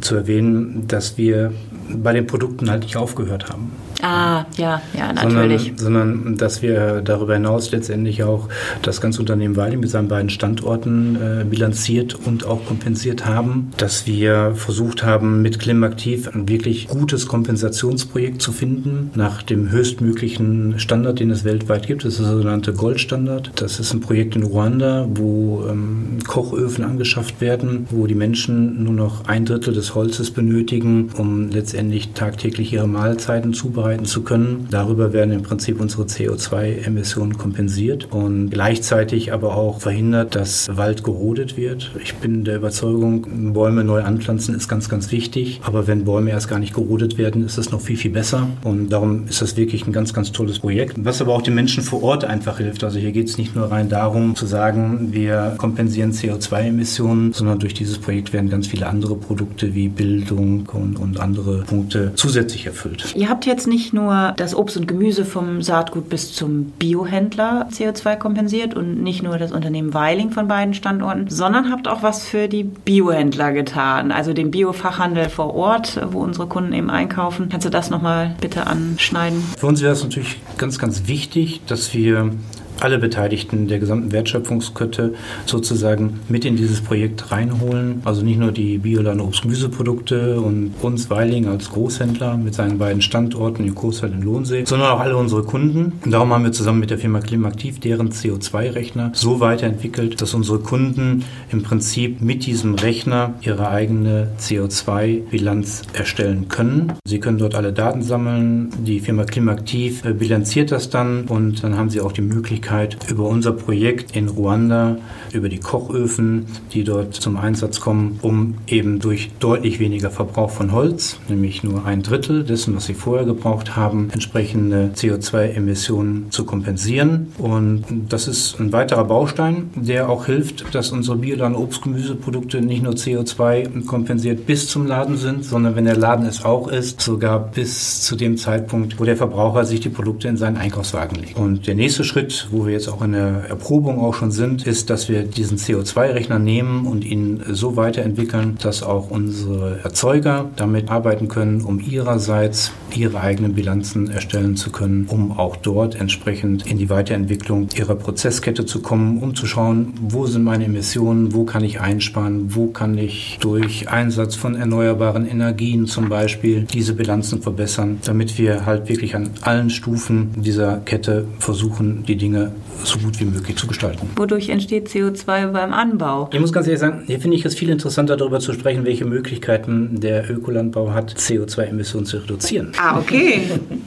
zu 0.00 0.16
erwähnen, 0.16 0.86
dass 0.88 1.18
wir 1.18 1.52
bei 1.88 2.12
den 2.12 2.26
Produkten 2.26 2.70
halt 2.70 2.82
nicht 2.82 2.96
aufgehört 2.96 3.48
haben. 3.48 3.72
Ah, 4.02 4.44
ja, 4.56 4.82
ja, 4.96 5.12
natürlich. 5.12 5.72
Sondern, 5.76 6.14
sondern 6.14 6.36
dass 6.36 6.62
wir 6.62 7.00
darüber 7.00 7.34
hinaus 7.34 7.70
letztendlich 7.70 8.22
auch 8.22 8.48
das 8.82 9.00
ganze 9.00 9.20
Unternehmen 9.20 9.56
Weili 9.56 9.76
mit 9.76 9.90
seinen 9.90 10.08
beiden 10.08 10.30
Standorten 10.30 11.16
äh, 11.16 11.44
bilanziert 11.44 12.14
und 12.14 12.44
auch 12.44 12.64
kompensiert 12.66 13.26
haben. 13.26 13.70
Dass 13.76 14.06
wir 14.06 14.52
versucht 14.54 15.02
haben, 15.02 15.42
mit 15.42 15.58
Klimaktiv 15.58 16.28
ein 16.28 16.48
wirklich 16.48 16.88
gutes 16.88 17.26
Kompensationsprojekt 17.26 18.42
zu 18.42 18.52
finden, 18.52 19.10
nach 19.14 19.42
dem 19.42 19.70
höchstmöglichen 19.70 20.78
Standard, 20.78 21.20
den 21.20 21.30
es 21.30 21.44
weltweit 21.44 21.86
gibt. 21.86 22.04
Das 22.04 22.14
ist 22.14 22.20
der 22.20 22.32
sogenannte 22.32 22.74
Goldstandard. 22.74 23.52
Das 23.56 23.80
ist 23.80 23.94
ein 23.94 24.00
Projekt 24.00 24.36
in 24.36 24.42
Ruanda, 24.42 25.08
wo 25.14 25.64
ähm, 25.68 26.18
Kochöfen 26.26 26.84
angeschafft 26.84 27.40
werden, 27.40 27.86
wo 27.90 28.06
die 28.06 28.14
Menschen 28.14 28.84
nur 28.84 28.92
noch 28.92 29.26
ein 29.26 29.46
Drittel 29.46 29.72
des 29.72 29.94
Holzes 29.94 30.30
benötigen, 30.30 31.10
um 31.16 31.50
letztendlich 31.50 31.75
tagtäglich 32.14 32.72
ihre 32.72 32.88
Mahlzeiten 32.88 33.52
zubereiten 33.54 34.04
zu 34.04 34.22
können. 34.22 34.66
Darüber 34.70 35.12
werden 35.12 35.32
im 35.32 35.42
Prinzip 35.42 35.80
unsere 35.80 36.04
CO2-Emissionen 36.04 37.36
kompensiert 37.38 38.08
und 38.10 38.50
gleichzeitig 38.50 39.32
aber 39.32 39.56
auch 39.56 39.80
verhindert, 39.80 40.34
dass 40.34 40.68
Wald 40.76 41.04
gerodet 41.04 41.56
wird. 41.56 41.92
Ich 42.02 42.14
bin 42.16 42.44
der 42.44 42.56
Überzeugung, 42.56 43.52
Bäume 43.52 43.84
neu 43.84 44.02
anpflanzen 44.02 44.54
ist 44.54 44.68
ganz, 44.68 44.88
ganz 44.88 45.12
wichtig. 45.12 45.60
Aber 45.64 45.86
wenn 45.86 46.04
Bäume 46.04 46.30
erst 46.30 46.48
gar 46.48 46.58
nicht 46.58 46.74
gerodet 46.74 47.18
werden, 47.18 47.44
ist 47.44 47.58
es 47.58 47.70
noch 47.70 47.80
viel, 47.80 47.96
viel 47.96 48.10
besser. 48.10 48.48
Und 48.64 48.90
darum 48.90 49.26
ist 49.28 49.42
das 49.42 49.56
wirklich 49.56 49.86
ein 49.86 49.92
ganz, 49.92 50.14
ganz 50.14 50.32
tolles 50.32 50.60
Projekt, 50.60 50.96
was 50.98 51.20
aber 51.20 51.34
auch 51.34 51.42
den 51.42 51.54
Menschen 51.54 51.82
vor 51.82 52.02
Ort 52.02 52.24
einfach 52.24 52.58
hilft. 52.58 52.84
Also 52.84 52.98
hier 52.98 53.12
geht 53.12 53.28
es 53.28 53.38
nicht 53.38 53.54
nur 53.54 53.70
rein 53.70 53.88
darum 53.88 54.34
zu 54.34 54.46
sagen, 54.46 55.08
wir 55.12 55.54
kompensieren 55.58 56.12
CO2-Emissionen, 56.12 57.32
sondern 57.32 57.58
durch 57.58 57.74
dieses 57.74 57.98
Projekt 57.98 58.32
werden 58.32 58.50
ganz 58.50 58.66
viele 58.66 58.86
andere 58.86 59.16
Produkte 59.16 59.74
wie 59.74 59.88
Bildung 59.88 60.68
und, 60.72 60.98
und 60.98 61.20
andere 61.20 61.65
Punkte 61.66 62.12
zusätzlich 62.14 62.66
erfüllt. 62.66 63.14
Ihr 63.14 63.28
habt 63.28 63.46
jetzt 63.46 63.66
nicht 63.66 63.76
nicht 63.76 63.92
nur 63.92 64.32
das 64.38 64.54
Obst 64.54 64.78
und 64.78 64.88
Gemüse 64.88 65.26
vom 65.26 65.60
Saatgut 65.60 66.08
bis 66.08 66.32
zum 66.32 66.70
Biohändler 66.78 67.68
CO2 67.70 68.16
kompensiert 68.16 68.74
und 68.74 69.02
nicht 69.02 69.22
nur 69.22 69.36
das 69.36 69.52
Unternehmen 69.52 69.92
Weiling 69.92 70.30
von 70.30 70.48
beiden 70.48 70.72
Standorten, 70.72 71.28
sondern 71.28 71.70
habt 71.70 71.86
auch 71.86 72.02
was 72.02 72.24
für 72.24 72.48
die 72.48 72.64
Biohändler 72.64 73.52
getan, 73.52 74.12
also 74.12 74.32
den 74.32 74.50
Biofachhandel 74.50 75.28
vor 75.28 75.54
Ort, 75.54 76.00
wo 76.10 76.20
unsere 76.20 76.46
Kunden 76.46 76.72
eben 76.72 76.88
einkaufen. 76.88 77.48
Kannst 77.50 77.66
du 77.66 77.70
das 77.70 77.90
nochmal 77.90 78.34
bitte 78.40 78.66
anschneiden? 78.66 79.44
Für 79.58 79.66
uns 79.66 79.82
wäre 79.82 79.92
es 79.92 80.02
natürlich 80.02 80.40
ganz, 80.56 80.78
ganz 80.78 81.06
wichtig, 81.06 81.60
dass 81.66 81.92
wir 81.92 82.32
alle 82.80 82.98
Beteiligten 82.98 83.68
der 83.68 83.78
gesamten 83.78 84.12
Wertschöpfungskette 84.12 85.14
sozusagen 85.46 86.20
mit 86.28 86.44
in 86.44 86.56
dieses 86.56 86.80
Projekt 86.80 87.30
reinholen. 87.30 88.02
Also 88.04 88.22
nicht 88.22 88.38
nur 88.38 88.52
die 88.52 88.78
Bioland 88.78 89.20
Obst-Gemüseprodukte 89.20 90.40
und 90.40 90.74
uns 90.82 91.10
Weiling 91.10 91.46
als 91.46 91.70
Großhändler 91.70 92.36
mit 92.36 92.54
seinen 92.54 92.78
beiden 92.78 93.02
Standorten 93.02 93.64
in 93.64 93.74
Coesfeld 93.74 94.12
und 94.12 94.22
Lohnsee, 94.22 94.64
sondern 94.66 94.90
auch 94.90 95.00
alle 95.00 95.16
unsere 95.16 95.42
Kunden. 95.42 95.92
Und 96.04 96.10
darum 96.10 96.32
haben 96.32 96.44
wir 96.44 96.52
zusammen 96.52 96.80
mit 96.80 96.90
der 96.90 96.98
Firma 96.98 97.20
Klimaktiv 97.20 97.80
deren 97.80 98.10
CO2-Rechner 98.10 99.12
so 99.14 99.40
weiterentwickelt, 99.40 100.20
dass 100.20 100.34
unsere 100.34 100.58
Kunden 100.58 101.24
im 101.50 101.62
Prinzip 101.62 102.20
mit 102.20 102.46
diesem 102.46 102.74
Rechner 102.74 103.34
ihre 103.40 103.68
eigene 103.70 104.28
CO2-Bilanz 104.38 105.82
erstellen 105.92 106.48
können. 106.48 106.92
Sie 107.06 107.20
können 107.20 107.38
dort 107.38 107.54
alle 107.54 107.72
Daten 107.72 108.02
sammeln. 108.02 108.70
Die 108.84 109.00
Firma 109.00 109.24
Klimaktiv 109.24 110.02
bilanziert 110.02 110.72
das 110.72 110.90
dann 110.90 111.24
und 111.24 111.62
dann 111.62 111.76
haben 111.76 111.90
sie 111.90 112.00
auch 112.00 112.12
die 112.12 112.22
Möglichkeit, 112.22 112.65
Möglichkeit, 112.66 113.10
über 113.10 113.24
unser 113.24 113.52
Projekt 113.52 114.16
in 114.16 114.28
Ruanda, 114.28 114.96
über 115.32 115.48
die 115.48 115.58
Kochöfen, 115.58 116.46
die 116.72 116.84
dort 116.84 117.14
zum 117.14 117.36
Einsatz 117.36 117.80
kommen, 117.80 118.18
um 118.22 118.54
eben 118.66 118.98
durch 118.98 119.30
deutlich 119.38 119.78
weniger 119.78 120.10
Verbrauch 120.10 120.50
von 120.50 120.72
Holz, 120.72 121.18
nämlich 121.28 121.62
nur 121.62 121.84
ein 121.84 122.02
Drittel 122.02 122.44
dessen, 122.44 122.74
was 122.74 122.86
sie 122.86 122.94
vorher 122.94 123.26
gebraucht 123.26 123.76
haben, 123.76 124.10
entsprechende 124.12 124.90
CO2-Emissionen 124.94 126.30
zu 126.30 126.44
kompensieren. 126.44 127.32
Und 127.38 127.84
das 128.08 128.28
ist 128.28 128.58
ein 128.58 128.72
weiterer 128.72 129.04
Baustein, 129.04 129.70
der 129.74 130.08
auch 130.08 130.26
hilft, 130.26 130.74
dass 130.74 130.90
unsere 130.90 131.16
Biolan 131.16 131.54
Obst-Gemüseprodukte 131.54 132.60
nicht 132.60 132.82
nur 132.82 132.94
CO2 132.94 133.86
kompensiert 133.86 134.46
bis 134.46 134.68
zum 134.68 134.86
Laden 134.86 135.16
sind, 135.16 135.44
sondern 135.44 135.76
wenn 135.76 135.84
der 135.84 135.96
Laden 135.96 136.26
es 136.26 136.44
auch 136.44 136.68
ist, 136.68 137.00
sogar 137.00 137.38
bis 137.38 138.02
zu 138.02 138.16
dem 138.16 138.36
Zeitpunkt, 138.36 138.98
wo 138.98 139.04
der 139.04 139.16
Verbraucher 139.16 139.64
sich 139.64 139.80
die 139.80 139.88
Produkte 139.88 140.28
in 140.28 140.36
seinen 140.36 140.56
Einkaufswagen 140.56 141.18
legt. 141.20 141.36
Und 141.36 141.66
der 141.66 141.74
nächste 141.74 142.04
Schritt, 142.04 142.48
wo 142.56 142.66
wir 142.66 142.72
jetzt 142.72 142.88
auch 142.88 143.02
in 143.02 143.12
der 143.12 143.44
Erprobung 143.48 144.00
auch 144.00 144.14
schon 144.14 144.30
sind, 144.30 144.66
ist, 144.66 144.88
dass 144.88 145.08
wir 145.08 145.22
diesen 145.22 145.58
CO2-Rechner 145.58 146.38
nehmen 146.38 146.86
und 146.86 147.04
ihn 147.04 147.42
so 147.50 147.76
weiterentwickeln, 147.76 148.56
dass 148.62 148.82
auch 148.82 149.10
unsere 149.10 149.80
Erzeuger 149.84 150.50
damit 150.56 150.90
arbeiten 150.90 151.28
können, 151.28 151.60
um 151.60 151.80
ihrerseits 151.80 152.72
ihre 152.94 153.20
eigenen 153.20 153.54
Bilanzen 153.54 154.10
erstellen 154.10 154.56
zu 154.56 154.70
können, 154.70 155.06
um 155.08 155.32
auch 155.32 155.56
dort 155.56 155.96
entsprechend 155.96 156.66
in 156.66 156.78
die 156.78 156.88
Weiterentwicklung 156.88 157.68
ihrer 157.76 157.94
Prozesskette 157.94 158.64
zu 158.64 158.80
kommen, 158.80 159.22
um 159.22 159.34
zu 159.34 159.46
schauen, 159.46 159.92
wo 160.00 160.26
sind 160.26 160.44
meine 160.44 160.64
Emissionen, 160.64 161.34
wo 161.34 161.44
kann 161.44 161.62
ich 161.62 161.80
einsparen, 161.80 162.54
wo 162.54 162.68
kann 162.68 162.96
ich 162.96 163.38
durch 163.40 163.90
Einsatz 163.90 164.34
von 164.34 164.54
erneuerbaren 164.54 165.26
Energien 165.26 165.86
zum 165.86 166.08
Beispiel 166.08 166.62
diese 166.62 166.94
Bilanzen 166.94 167.42
verbessern, 167.42 167.98
damit 168.04 168.38
wir 168.38 168.64
halt 168.64 168.88
wirklich 168.88 169.14
an 169.14 169.30
allen 169.42 169.68
Stufen 169.68 170.30
dieser 170.36 170.78
Kette 170.78 171.26
versuchen, 171.38 172.04
die 172.06 172.16
Dinge 172.16 172.45
so 172.84 172.98
gut 172.98 173.18
wie 173.20 173.24
möglich 173.24 173.56
zu 173.56 173.66
gestalten. 173.66 174.08
Wodurch 174.16 174.48
entsteht 174.48 174.88
CO2 174.88 175.48
beim 175.48 175.72
Anbau? 175.72 176.28
Ich 176.32 176.40
muss 176.40 176.52
ganz 176.52 176.66
ehrlich 176.66 176.80
sagen, 176.80 177.02
hier 177.06 177.20
finde 177.20 177.36
ich 177.36 177.44
es 177.44 177.54
viel 177.54 177.70
interessanter 177.70 178.16
darüber 178.16 178.40
zu 178.40 178.52
sprechen, 178.52 178.84
welche 178.84 179.04
Möglichkeiten 179.04 180.00
der 180.00 180.30
Ökolandbau 180.30 180.92
hat, 180.92 181.14
CO2-Emissionen 181.14 182.06
zu 182.06 182.18
reduzieren. 182.18 182.72
Ah, 182.78 182.98
okay. 182.98 183.42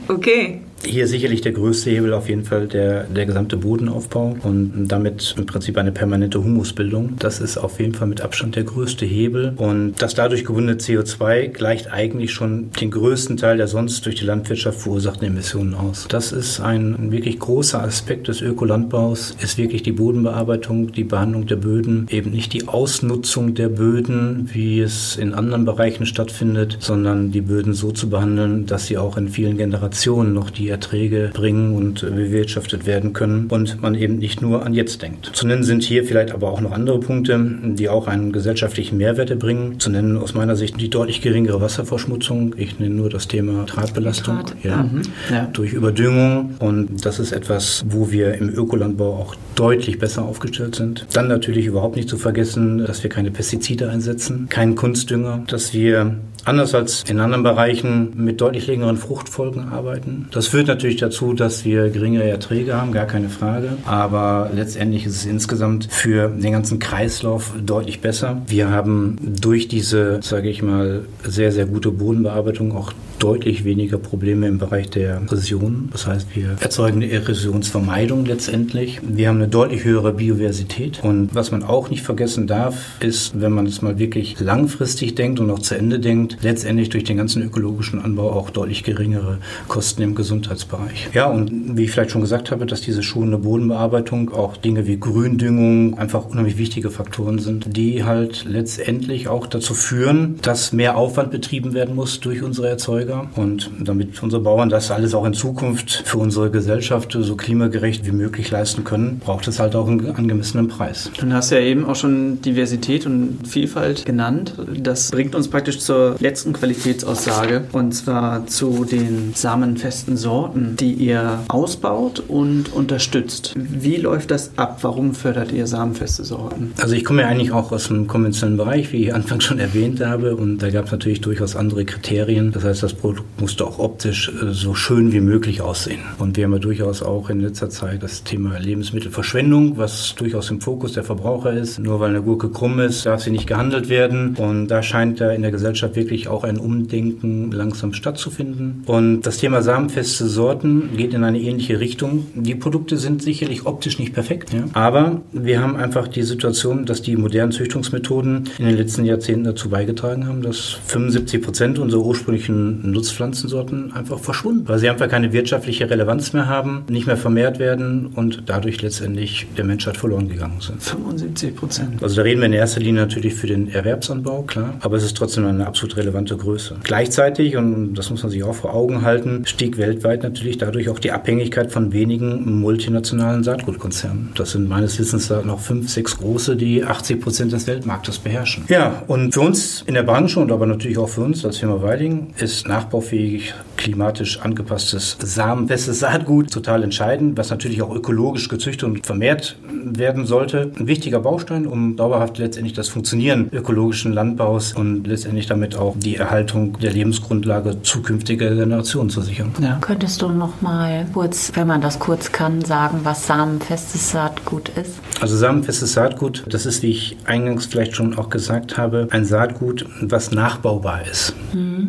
Okay. 0.08 0.60
Hier 0.82 1.06
sicherlich 1.06 1.42
der 1.42 1.52
größte 1.52 1.90
Hebel 1.90 2.14
auf 2.14 2.28
jeden 2.28 2.44
Fall 2.44 2.66
der, 2.66 3.04
der 3.04 3.26
gesamte 3.26 3.56
Bodenaufbau 3.58 4.36
und 4.42 4.88
damit 4.88 5.34
im 5.36 5.44
Prinzip 5.44 5.76
eine 5.76 5.92
permanente 5.92 6.42
Humusbildung. 6.42 7.16
Das 7.18 7.40
ist 7.40 7.58
auf 7.58 7.78
jeden 7.80 7.94
Fall 7.94 8.08
mit 8.08 8.22
Abstand 8.22 8.56
der 8.56 8.64
größte 8.64 9.04
Hebel. 9.04 9.52
Und 9.56 10.00
das 10.00 10.14
dadurch 10.14 10.44
gewonnene 10.44 10.74
CO2 10.74 11.48
gleicht 11.48 11.92
eigentlich 11.92 12.32
schon 12.32 12.70
den 12.80 12.90
größten 12.90 13.36
Teil 13.36 13.58
der 13.58 13.68
sonst 13.68 14.06
durch 14.06 14.16
die 14.16 14.24
Landwirtschaft 14.24 14.80
verursachten 14.80 15.26
Emissionen 15.26 15.74
aus. 15.74 16.06
Das 16.08 16.32
ist 16.32 16.60
ein 16.60 17.12
wirklich 17.12 17.38
großer 17.38 17.82
Aspekt 17.82 18.28
des 18.28 18.40
Ökolandbaus, 18.40 19.36
ist 19.42 19.58
wirklich 19.58 19.82
die 19.82 19.92
Bodenbearbeitung, 19.92 20.92
die 20.92 21.04
Behandlung 21.04 21.46
der 21.46 21.56
Böden, 21.56 22.06
eben 22.10 22.30
nicht 22.30 22.54
die 22.54 22.68
Ausnutzung 22.68 23.54
der 23.54 23.68
Böden, 23.68 24.48
wie 24.52 24.80
es 24.80 25.16
in 25.16 25.34
anderen 25.34 25.66
Bereichen 25.66 26.06
stattfindet, 26.06 26.78
sondern 26.80 27.32
die 27.32 27.42
Böden 27.42 27.74
so 27.74 27.92
zu 27.92 28.08
behandeln, 28.08 28.64
dass 28.66 28.86
sie 28.86 28.96
auch 28.96 29.18
in 29.18 29.28
vielen 29.28 29.58
Generationen 29.58 30.32
noch 30.32 30.50
die 30.50 30.69
Erträge 30.70 31.30
bringen 31.34 31.74
und 31.76 32.00
bewirtschaftet 32.00 32.86
werden 32.86 33.12
können 33.12 33.46
und 33.48 33.82
man 33.82 33.94
eben 33.94 34.16
nicht 34.18 34.40
nur 34.42 34.64
an 34.64 34.74
jetzt 34.74 35.02
denkt. 35.02 35.30
Zu 35.34 35.46
nennen 35.46 35.62
sind 35.64 35.82
hier 35.82 36.04
vielleicht 36.04 36.32
aber 36.32 36.50
auch 36.50 36.60
noch 36.60 36.72
andere 36.72 37.00
Punkte, 37.00 37.38
die 37.64 37.88
auch 37.88 38.06
einen 38.06 38.32
gesellschaftlichen 38.32 38.96
Mehrwert 38.96 39.36
bringen. 39.38 39.78
Zu 39.78 39.90
nennen 39.90 40.16
aus 40.16 40.34
meiner 40.34 40.56
Sicht 40.56 40.80
die 40.80 40.88
deutlich 40.88 41.20
geringere 41.20 41.60
Wasserverschmutzung. 41.60 42.54
Ich 42.56 42.78
nenne 42.78 42.94
nur 42.94 43.10
das 43.10 43.28
Thema 43.28 43.64
Drahtbelastung 43.64 44.36
Draht, 44.36 44.54
ja, 44.62 44.82
Mhm. 44.82 45.02
Ja. 45.30 45.48
durch 45.52 45.72
Überdüngung 45.72 46.54
und 46.58 47.04
das 47.04 47.18
ist 47.18 47.32
etwas, 47.32 47.84
wo 47.88 48.10
wir 48.10 48.34
im 48.34 48.48
Ökolandbau 48.48 49.14
auch 49.16 49.34
deutlich 49.54 49.98
besser 49.98 50.24
aufgestellt 50.24 50.74
sind. 50.76 51.06
Dann 51.12 51.28
natürlich 51.28 51.66
überhaupt 51.66 51.96
nicht 51.96 52.08
zu 52.08 52.16
vergessen, 52.16 52.78
dass 52.78 53.02
wir 53.02 53.10
keine 53.10 53.30
Pestizide 53.30 53.90
einsetzen, 53.90 54.46
keinen 54.48 54.74
Kunstdünger, 54.74 55.42
dass 55.46 55.74
wir 55.74 56.16
anders 56.44 56.74
als 56.74 57.04
in 57.08 57.20
anderen 57.20 57.42
Bereichen 57.42 58.12
mit 58.16 58.40
deutlich 58.40 58.66
längeren 58.66 58.96
Fruchtfolgen 58.96 59.68
arbeiten. 59.68 60.28
Das 60.32 60.48
führt 60.48 60.68
natürlich 60.68 60.96
dazu, 60.96 61.32
dass 61.32 61.64
wir 61.64 61.90
geringere 61.90 62.28
Erträge 62.28 62.74
haben, 62.74 62.92
gar 62.92 63.06
keine 63.06 63.28
Frage. 63.28 63.76
Aber 63.84 64.50
letztendlich 64.54 65.06
ist 65.06 65.16
es 65.16 65.26
insgesamt 65.26 65.88
für 65.90 66.28
den 66.28 66.52
ganzen 66.52 66.78
Kreislauf 66.78 67.52
deutlich 67.64 68.00
besser. 68.00 68.42
Wir 68.46 68.70
haben 68.70 69.16
durch 69.20 69.68
diese, 69.68 70.20
sage 70.22 70.48
ich 70.48 70.62
mal, 70.62 71.04
sehr, 71.24 71.52
sehr 71.52 71.66
gute 71.66 71.90
Bodenbearbeitung 71.90 72.76
auch 72.76 72.92
deutlich 73.20 73.64
weniger 73.64 73.98
Probleme 73.98 74.48
im 74.48 74.58
Bereich 74.58 74.90
der 74.90 75.16
Erosion. 75.16 75.90
Das 75.92 76.06
heißt, 76.06 76.34
wir 76.34 76.56
erzeugen 76.58 77.02
eine 77.02 77.10
Erosionsvermeidung 77.12 78.24
letztendlich. 78.24 79.00
Wir 79.02 79.28
haben 79.28 79.36
eine 79.36 79.48
deutlich 79.48 79.84
höhere 79.84 80.12
Biodiversität. 80.12 81.00
Und 81.02 81.34
was 81.34 81.50
man 81.50 81.62
auch 81.62 81.90
nicht 81.90 82.02
vergessen 82.02 82.46
darf, 82.46 82.76
ist, 83.00 83.38
wenn 83.40 83.52
man 83.52 83.66
es 83.66 83.82
mal 83.82 83.98
wirklich 83.98 84.40
langfristig 84.40 85.14
denkt 85.14 85.38
und 85.38 85.50
auch 85.50 85.58
zu 85.58 85.76
Ende 85.76 86.00
denkt, 86.00 86.29
letztendlich 86.42 86.88
durch 86.88 87.04
den 87.04 87.16
ganzen 87.16 87.42
ökologischen 87.42 88.00
Anbau 88.00 88.32
auch 88.32 88.50
deutlich 88.50 88.84
geringere 88.84 89.38
Kosten 89.68 90.02
im 90.02 90.14
Gesundheitsbereich. 90.14 91.10
Ja, 91.14 91.26
und 91.26 91.76
wie 91.76 91.84
ich 91.84 91.90
vielleicht 91.90 92.10
schon 92.10 92.20
gesagt 92.20 92.50
habe, 92.50 92.66
dass 92.66 92.80
diese 92.80 93.02
schonende 93.02 93.38
Bodenbearbeitung 93.38 94.32
auch 94.32 94.56
Dinge 94.56 94.86
wie 94.86 94.98
Gründüngung 94.98 95.98
einfach 95.98 96.26
unheimlich 96.26 96.58
wichtige 96.58 96.90
Faktoren 96.90 97.38
sind, 97.38 97.76
die 97.76 98.04
halt 98.04 98.44
letztendlich 98.44 99.28
auch 99.28 99.46
dazu 99.46 99.74
führen, 99.74 100.36
dass 100.42 100.72
mehr 100.72 100.96
Aufwand 100.96 101.30
betrieben 101.30 101.74
werden 101.74 101.94
muss 101.94 102.20
durch 102.20 102.42
unsere 102.42 102.68
Erzeuger. 102.68 103.28
Und 103.36 103.70
damit 103.80 104.22
unsere 104.22 104.42
Bauern 104.42 104.68
das 104.68 104.90
alles 104.90 105.14
auch 105.14 105.24
in 105.24 105.34
Zukunft 105.34 106.02
für 106.04 106.18
unsere 106.18 106.50
Gesellschaft 106.50 107.16
so 107.18 107.36
klimagerecht 107.36 108.06
wie 108.06 108.12
möglich 108.12 108.50
leisten 108.50 108.84
können, 108.84 109.18
braucht 109.18 109.48
es 109.48 109.58
halt 109.58 109.74
auch 109.74 109.88
einen 109.88 110.06
angemessenen 110.14 110.68
Preis. 110.68 111.10
Du 111.18 111.30
hast 111.32 111.50
ja 111.50 111.60
eben 111.60 111.84
auch 111.84 111.96
schon 111.96 112.40
Diversität 112.42 113.06
und 113.06 113.40
Vielfalt 113.46 114.04
genannt. 114.04 114.54
Das 114.78 115.10
bringt 115.10 115.34
uns 115.34 115.48
praktisch 115.48 115.78
zur 115.78 116.16
letzten 116.20 116.52
Qualitätsaussage 116.52 117.64
und 117.72 117.92
zwar 117.92 118.46
zu 118.46 118.84
den 118.84 119.32
samenfesten 119.34 120.16
Sorten, 120.16 120.76
die 120.78 120.92
ihr 120.92 121.40
ausbaut 121.48 122.22
und 122.28 122.72
unterstützt. 122.72 123.54
Wie 123.56 123.96
läuft 123.96 124.30
das 124.30 124.52
ab? 124.56 124.78
Warum 124.82 125.14
fördert 125.14 125.52
ihr 125.52 125.66
samenfeste 125.66 126.24
Sorten? 126.24 126.72
Also 126.80 126.94
ich 126.94 127.04
komme 127.04 127.22
ja 127.22 127.28
eigentlich 127.28 127.52
auch 127.52 127.72
aus 127.72 127.88
dem 127.88 128.06
konventionellen 128.06 128.58
Bereich, 128.58 128.92
wie 128.92 129.04
ich 129.04 129.14
anfangs 129.14 129.44
schon 129.44 129.58
erwähnt 129.58 130.04
habe, 130.04 130.36
und 130.36 130.58
da 130.58 130.70
gab 130.70 130.86
es 130.86 130.92
natürlich 130.92 131.20
durchaus 131.20 131.56
andere 131.56 131.84
Kriterien. 131.84 132.52
Das 132.52 132.64
heißt, 132.64 132.82
das 132.82 132.94
Produkt 132.94 133.40
musste 133.40 133.66
auch 133.66 133.78
optisch 133.78 134.28
äh, 134.28 134.52
so 134.52 134.74
schön 134.74 135.12
wie 135.12 135.20
möglich 135.20 135.60
aussehen. 135.60 136.00
Und 136.18 136.36
wir 136.36 136.44
haben 136.44 136.52
ja 136.52 136.58
durchaus 136.58 137.02
auch 137.02 137.30
in 137.30 137.40
letzter 137.40 137.70
Zeit 137.70 138.02
das 138.02 138.24
Thema 138.24 138.58
Lebensmittelverschwendung, 138.58 139.78
was 139.78 140.14
durchaus 140.16 140.50
im 140.50 140.60
Fokus 140.60 140.92
der 140.92 141.04
Verbraucher 141.04 141.52
ist. 141.52 141.78
Nur 141.78 142.00
weil 142.00 142.10
eine 142.10 142.22
Gurke 142.22 142.50
krumm 142.50 142.80
ist, 142.80 143.06
darf 143.06 143.22
sie 143.22 143.30
nicht 143.30 143.46
gehandelt 143.46 143.88
werden. 143.88 144.36
Und 144.36 144.68
da 144.68 144.82
scheint 144.82 145.20
ja 145.20 145.30
in 145.30 145.42
der 145.42 145.50
Gesellschaft 145.50 145.96
wirklich 145.96 146.09
auch 146.28 146.44
ein 146.44 146.58
Umdenken 146.58 147.52
langsam 147.52 147.92
stattzufinden. 147.92 148.82
Und 148.86 149.22
das 149.22 149.38
Thema 149.38 149.62
samenfeste 149.62 150.26
Sorten 150.26 150.90
geht 150.96 151.14
in 151.14 151.24
eine 151.24 151.40
ähnliche 151.40 151.80
Richtung. 151.80 152.26
Die 152.34 152.54
Produkte 152.54 152.96
sind 152.96 153.22
sicherlich 153.22 153.66
optisch 153.66 153.98
nicht 153.98 154.12
perfekt, 154.12 154.52
ja? 154.52 154.64
aber 154.72 155.22
wir 155.32 155.60
haben 155.60 155.76
einfach 155.76 156.08
die 156.08 156.22
Situation, 156.22 156.84
dass 156.86 157.02
die 157.02 157.16
modernen 157.16 157.52
Züchtungsmethoden 157.52 158.48
in 158.58 158.64
den 158.66 158.76
letzten 158.76 159.04
Jahrzehnten 159.04 159.44
dazu 159.44 159.70
beigetragen 159.70 160.26
haben, 160.26 160.42
dass 160.42 160.78
75 160.86 161.42
Prozent 161.42 161.78
unserer 161.78 162.02
ursprünglichen 162.02 162.90
Nutzpflanzensorten 162.90 163.92
einfach 163.92 164.18
verschwunden, 164.18 164.68
weil 164.68 164.78
sie 164.78 164.88
einfach 164.88 165.08
keine 165.08 165.32
wirtschaftliche 165.32 165.88
Relevanz 165.88 166.32
mehr 166.32 166.48
haben, 166.48 166.84
nicht 166.88 167.06
mehr 167.06 167.16
vermehrt 167.16 167.58
werden 167.58 168.06
und 168.14 168.44
dadurch 168.46 168.82
letztendlich 168.82 169.46
der 169.56 169.64
Menschheit 169.64 169.96
verloren 169.96 170.28
gegangen 170.28 170.60
sind. 170.60 170.82
75 170.82 171.56
Prozent. 171.56 172.02
Also 172.02 172.16
da 172.16 172.22
reden 172.22 172.40
wir 172.40 172.46
in 172.46 172.52
erster 172.52 172.80
Linie 172.80 173.02
natürlich 173.02 173.34
für 173.34 173.46
den 173.46 173.68
Erwerbsanbau, 173.68 174.42
klar, 174.42 174.74
aber 174.80 174.96
es 174.96 175.04
ist 175.04 175.16
trotzdem 175.16 175.46
eine 175.46 175.66
absolut 175.66 175.96
relevante 176.00 176.36
Größe. 176.36 176.76
Gleichzeitig, 176.82 177.56
und 177.56 177.94
das 177.94 178.10
muss 178.10 178.22
man 178.22 178.30
sich 178.30 178.42
auch 178.42 178.54
vor 178.54 178.74
Augen 178.74 179.02
halten, 179.02 179.46
stieg 179.46 179.78
weltweit 179.78 180.22
natürlich 180.22 180.58
dadurch 180.58 180.88
auch 180.88 180.98
die 180.98 181.12
Abhängigkeit 181.12 181.70
von 181.70 181.92
wenigen 181.92 182.60
multinationalen 182.60 183.44
Saatgutkonzernen. 183.44 184.30
Das 184.34 184.52
sind 184.52 184.68
meines 184.68 184.98
Wissens 184.98 185.30
noch 185.30 185.60
fünf, 185.60 185.88
sechs 185.90 186.16
große, 186.18 186.56
die 186.56 186.84
80 186.84 187.20
Prozent 187.20 187.52
des 187.52 187.66
Weltmarktes 187.66 188.18
beherrschen. 188.18 188.64
Ja, 188.68 189.02
und 189.06 189.34
für 189.34 189.40
uns 189.40 189.82
in 189.86 189.94
der 189.94 190.02
Branche 190.02 190.40
und 190.40 190.50
aber 190.50 190.66
natürlich 190.66 190.98
auch 190.98 191.08
für 191.08 191.22
uns 191.22 191.44
als 191.44 191.58
Firma 191.58 191.82
Weiding 191.82 192.28
ist 192.38 192.66
nachbaufähig, 192.66 193.54
klimatisch 193.80 194.40
angepasstes 194.40 195.16
samenfestes 195.20 196.00
Saatgut 196.00 196.52
total 196.52 196.84
entscheidend, 196.84 197.36
was 197.38 197.50
natürlich 197.50 197.82
auch 197.82 197.94
ökologisch 197.94 198.48
gezüchtet 198.48 198.84
und 198.84 199.06
vermehrt 199.06 199.56
werden 199.84 200.26
sollte. 200.26 200.70
Ein 200.78 200.86
wichtiger 200.86 201.20
Baustein, 201.20 201.66
um 201.66 201.96
dauerhaft 201.96 202.38
letztendlich 202.38 202.74
das 202.74 202.88
Funktionieren 202.88 203.48
ökologischen 203.52 204.12
Landbaus 204.12 204.74
und 204.74 205.06
letztendlich 205.06 205.46
damit 205.46 205.76
auch 205.76 205.96
die 205.98 206.16
Erhaltung 206.16 206.78
der 206.78 206.92
Lebensgrundlage 206.92 207.82
zukünftiger 207.82 208.54
Generationen 208.54 209.08
zu 209.08 209.22
sichern. 209.22 209.52
Ja. 209.60 209.78
Könntest 209.80 210.20
du 210.20 210.28
noch 210.28 210.60
mal 210.60 211.06
kurz, 211.14 211.52
wenn 211.54 211.66
man 211.66 211.80
das 211.80 211.98
kurz 211.98 212.32
kann, 212.32 212.62
sagen, 212.62 213.00
was 213.04 213.26
samenfestes 213.26 214.10
Saatgut 214.10 214.68
ist? 214.70 215.00
Also 215.20 215.36
samenfestes 215.36 215.94
Saatgut, 215.94 216.44
das 216.48 216.66
ist, 216.66 216.82
wie 216.82 216.90
ich 216.90 217.16
eingangs 217.24 217.66
vielleicht 217.66 217.96
schon 217.96 218.18
auch 218.18 218.28
gesagt 218.28 218.76
habe, 218.76 219.08
ein 219.10 219.24
Saatgut, 219.24 219.86
was 220.02 220.32
nachbaubar 220.32 221.00
ist. 221.10 221.34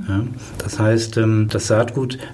Ja, 0.07 0.23
das 0.57 0.79
heißt, 0.79 1.17
ähm, 1.17 1.47
das 1.51 1.67
Saatgut 1.67 1.80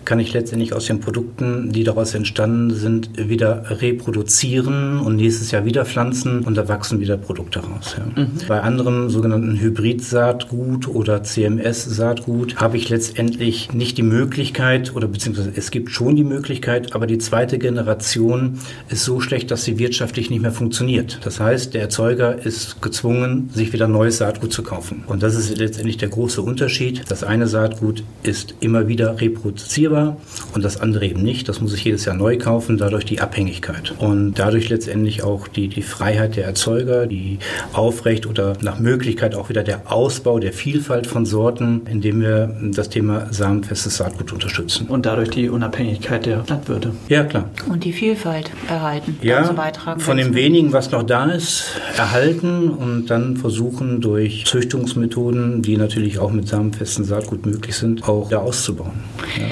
kann 0.06 0.20
ich 0.20 0.34
letztendlich 0.34 0.74
aus 0.74 0.86
den 0.86 1.00
Produkten, 1.00 1.72
die 1.72 1.84
daraus 1.84 2.14
entstanden 2.14 2.74
sind, 2.74 3.10
wieder 3.18 3.64
reproduzieren 3.82 5.00
und 5.00 5.18
nächstes 5.18 5.52
Jahr 5.52 5.66
wieder 5.66 5.86
pflanzen 5.86 6.42
und 6.42 6.56
da 6.56 6.68
wachsen 6.68 7.00
wieder 7.00 7.18
Produkte 7.18 7.60
raus. 7.60 7.96
Ja. 7.98 8.28
Bei 8.48 8.62
anderem 8.62 9.10
sogenannten 9.10 9.60
Hybrid-Saatgut 9.60 10.88
oder 10.88 11.24
CMS-Saatgut 11.24 12.58
habe 12.58 12.78
ich 12.78 12.90
letztendlich 12.90 13.74
nicht 13.74 13.98
die 13.98 14.04
Möglichkeit 14.04 14.96
oder 14.96 15.08
beziehungsweise 15.08 15.52
es 15.56 15.72
gibt 15.72 15.92
schon 15.92 16.16
die 16.16 16.24
Möglichkeit, 16.24 16.94
aber 16.96 17.08
die 17.08 17.18
zweite 17.18 17.58
Generation 17.58 18.60
ist 18.90 19.04
so 19.04 19.20
schlecht, 19.20 19.52
dass 19.52 19.64
sie 19.64 19.80
wirtschaftlich 19.80 20.30
nicht 20.30 20.42
mehr 20.42 20.52
funktioniert. 20.52 21.20
Das 21.24 21.40
heißt, 21.40 21.74
der 21.74 21.82
Erzeuger 21.82 22.38
ist 22.46 22.82
gezwungen, 22.82 23.50
sich 23.54 23.74
wieder 23.74 23.88
neues 23.88 24.18
Saatgut 24.18 24.54
zu 24.54 24.64
kaufen. 24.64 25.04
Und 25.08 25.24
das 25.24 25.36
ist 25.36 25.58
letztendlich 25.58 25.98
der 25.98 26.10
große 26.10 26.42
Unterschied. 26.42 27.04
Das 27.10 27.24
eine 27.24 27.48
Saatgut 27.48 28.04
ist 28.24 28.56
immer 28.60 28.88
wieder 28.88 29.20
reproduzierbar 29.38 30.17
und 30.54 30.63
das 30.63 30.80
andere 30.80 31.06
eben 31.06 31.21
nicht. 31.21 31.47
Das 31.50 31.62
muss 31.62 31.73
ich 31.73 31.84
jedes 31.84 32.06
Jahr 32.06 32.15
neu 32.15 32.38
kaufen, 32.38 32.78
dadurch 32.78 33.06
die 33.06 33.21
Abhängigkeit. 33.21 33.93
Und 34.00 34.36
dadurch 34.36 34.69
letztendlich 34.69 35.23
auch 35.23 35.47
die, 35.47 35.67
die 35.67 35.82
Freiheit 35.82 36.36
der 36.36 36.45
Erzeuger, 36.45 37.08
die 37.08 37.39
Aufrecht 37.73 38.26
oder 38.26 38.54
nach 38.62 38.80
Möglichkeit 38.80 39.36
auch 39.36 39.50
wieder 39.50 39.63
der 39.63 39.91
Ausbau 39.91 40.39
der 40.39 40.54
Vielfalt 40.54 41.08
von 41.08 41.26
Sorten, 41.26 41.82
indem 41.89 42.21
wir 42.21 42.56
das 42.71 42.89
Thema 42.89 43.28
samenfestes 43.32 43.97
Saatgut 43.97 44.34
unterstützen. 44.34 44.88
Und 44.88 45.06
dadurch 45.06 45.30
die 45.30 45.50
Unabhängigkeit 45.50 46.26
der 46.26 46.43
Landwirte. 46.47 46.91
Ja, 47.08 47.23
klar. 47.23 47.50
Und 47.69 47.84
die 47.84 47.93
Vielfalt 47.93 48.52
erhalten. 48.67 49.17
Ja, 49.21 49.52
beitragen. 49.52 50.00
von 50.00 50.17
dem 50.17 50.34
wenigen, 50.34 50.73
was 50.73 50.91
noch 50.91 51.04
da 51.04 51.26
ist, 51.26 51.80
erhalten 51.97 52.69
und 52.69 53.08
dann 53.08 53.38
versuchen 53.38 54.02
durch 54.02 54.45
Züchtungsmethoden, 54.45 55.62
die 55.62 55.78
natürlich 55.78 56.19
auch 56.19 56.32
mit 56.32 56.47
samenfestem 56.47 57.06
Saatgut 57.06 57.45
möglich 57.45 57.76
sind, 57.76 58.08
auch 58.08 58.28
wieder 58.28 58.41
auszubauen. 58.41 58.93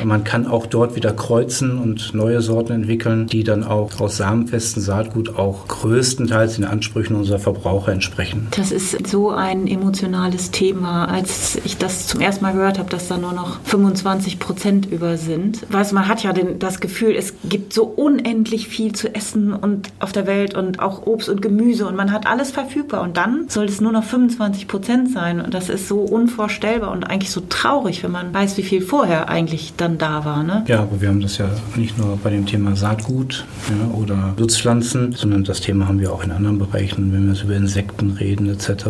Man 0.04 0.24
kann 0.24 0.48
auch 0.48 0.66
dort 0.66 0.96
wieder 0.96 1.12
kreuzen 1.12 1.78
und 1.78 2.14
neue 2.14 2.42
Sorten 2.42 2.74
entwickeln, 2.74 3.28
die 3.28 3.44
dann 3.44 3.64
auch 3.64 4.00
aus 4.00 4.18
samenfestem 4.18 4.82
Saatgut 4.82 5.38
auch 5.38 5.68
größtenteils 5.68 6.56
den 6.56 6.66
Ansprüchen 6.66 7.16
unserer 7.16 7.40
Verbraucher 7.40 7.92
entsprechen. 7.92 8.48
Das 8.56 8.72
ist 8.72 9.08
so 9.08 9.32
ein 9.32 9.68
emotionales 9.68 10.52
Thema. 10.52 11.06
Als 11.06 11.58
ich 11.64 11.78
das 11.78 12.08
zum 12.08 12.22
ersten 12.22 12.44
Mal 12.44 12.54
gehört 12.54 12.80
habe, 12.80 12.90
dass 12.90 13.08
da 13.08 13.18
nur 13.18 13.34
noch 13.34 13.60
25 13.64 14.40
Prozent 14.40 14.86
über 14.92 15.18
sind. 15.18 15.66
Weißt 15.72 15.94
man 15.94 16.08
hat 16.08 16.24
ja 16.24 16.34
den, 16.34 16.60
das 16.60 16.80
Gefühl, 16.80 17.16
es 17.16 17.34
gibt 17.44 17.74
so 17.74 17.86
unendlich 17.86 18.68
viel 18.68 18.94
zu 18.94 19.14
essen 19.14 19.54
und 19.54 19.90
auf 20.00 20.12
der 20.12 20.28
Welt 20.28 20.56
und 20.56 20.80
auch 20.80 21.06
Obst 21.06 21.30
und 21.30 21.42
Gemüse 21.42 21.88
und 21.88 21.96
man 21.96 22.12
hat 22.12 22.28
alles 22.28 22.52
verfügbar 22.52 23.02
und 23.02 23.18
dann 23.18 23.50
soll 23.50 23.66
es 23.66 23.82
nur 23.82 23.92
noch 23.92 24.04
25 24.04 24.68
Prozent 24.68 25.12
sein 25.12 25.42
und 25.42 25.54
das 25.54 25.70
ist 25.70 25.88
so 25.88 26.00
unvorstellbar 26.00 26.92
und 26.92 27.04
eigentlich 27.04 27.32
so 27.32 27.42
traurig, 27.50 28.04
wenn 28.04 28.12
man 28.12 28.34
weiß, 28.34 28.58
wie 28.58 28.64
viel 28.64 28.82
vorher 28.82 29.30
eigentlich 29.30 29.65
dann 29.74 29.98
da 29.98 30.26
war. 30.26 30.44
Ne? 30.44 30.64
Ja, 30.68 30.82
aber 30.82 31.02
wir 31.02 31.10
haben 31.10 31.22
das 31.22 31.38
ja 31.38 31.50
nicht 31.76 31.98
nur 31.98 32.18
bei 32.24 32.30
dem 32.30 32.46
Thema 32.46 32.76
Saatgut 32.76 33.46
ja, 33.70 33.96
oder 33.96 34.34
Nutzpflanzen, 34.38 35.14
sondern 35.14 35.44
das 35.44 35.62
Thema 35.62 35.88
haben 35.88 36.00
wir 36.00 36.12
auch 36.14 36.24
in 36.24 36.32
anderen 36.32 36.58
Bereichen, 36.60 37.12
wenn 37.14 37.26
wir 37.26 37.34
jetzt 37.34 37.44
über 37.44 37.56
Insekten 37.56 38.12
reden 38.12 38.50
etc. 38.50 38.88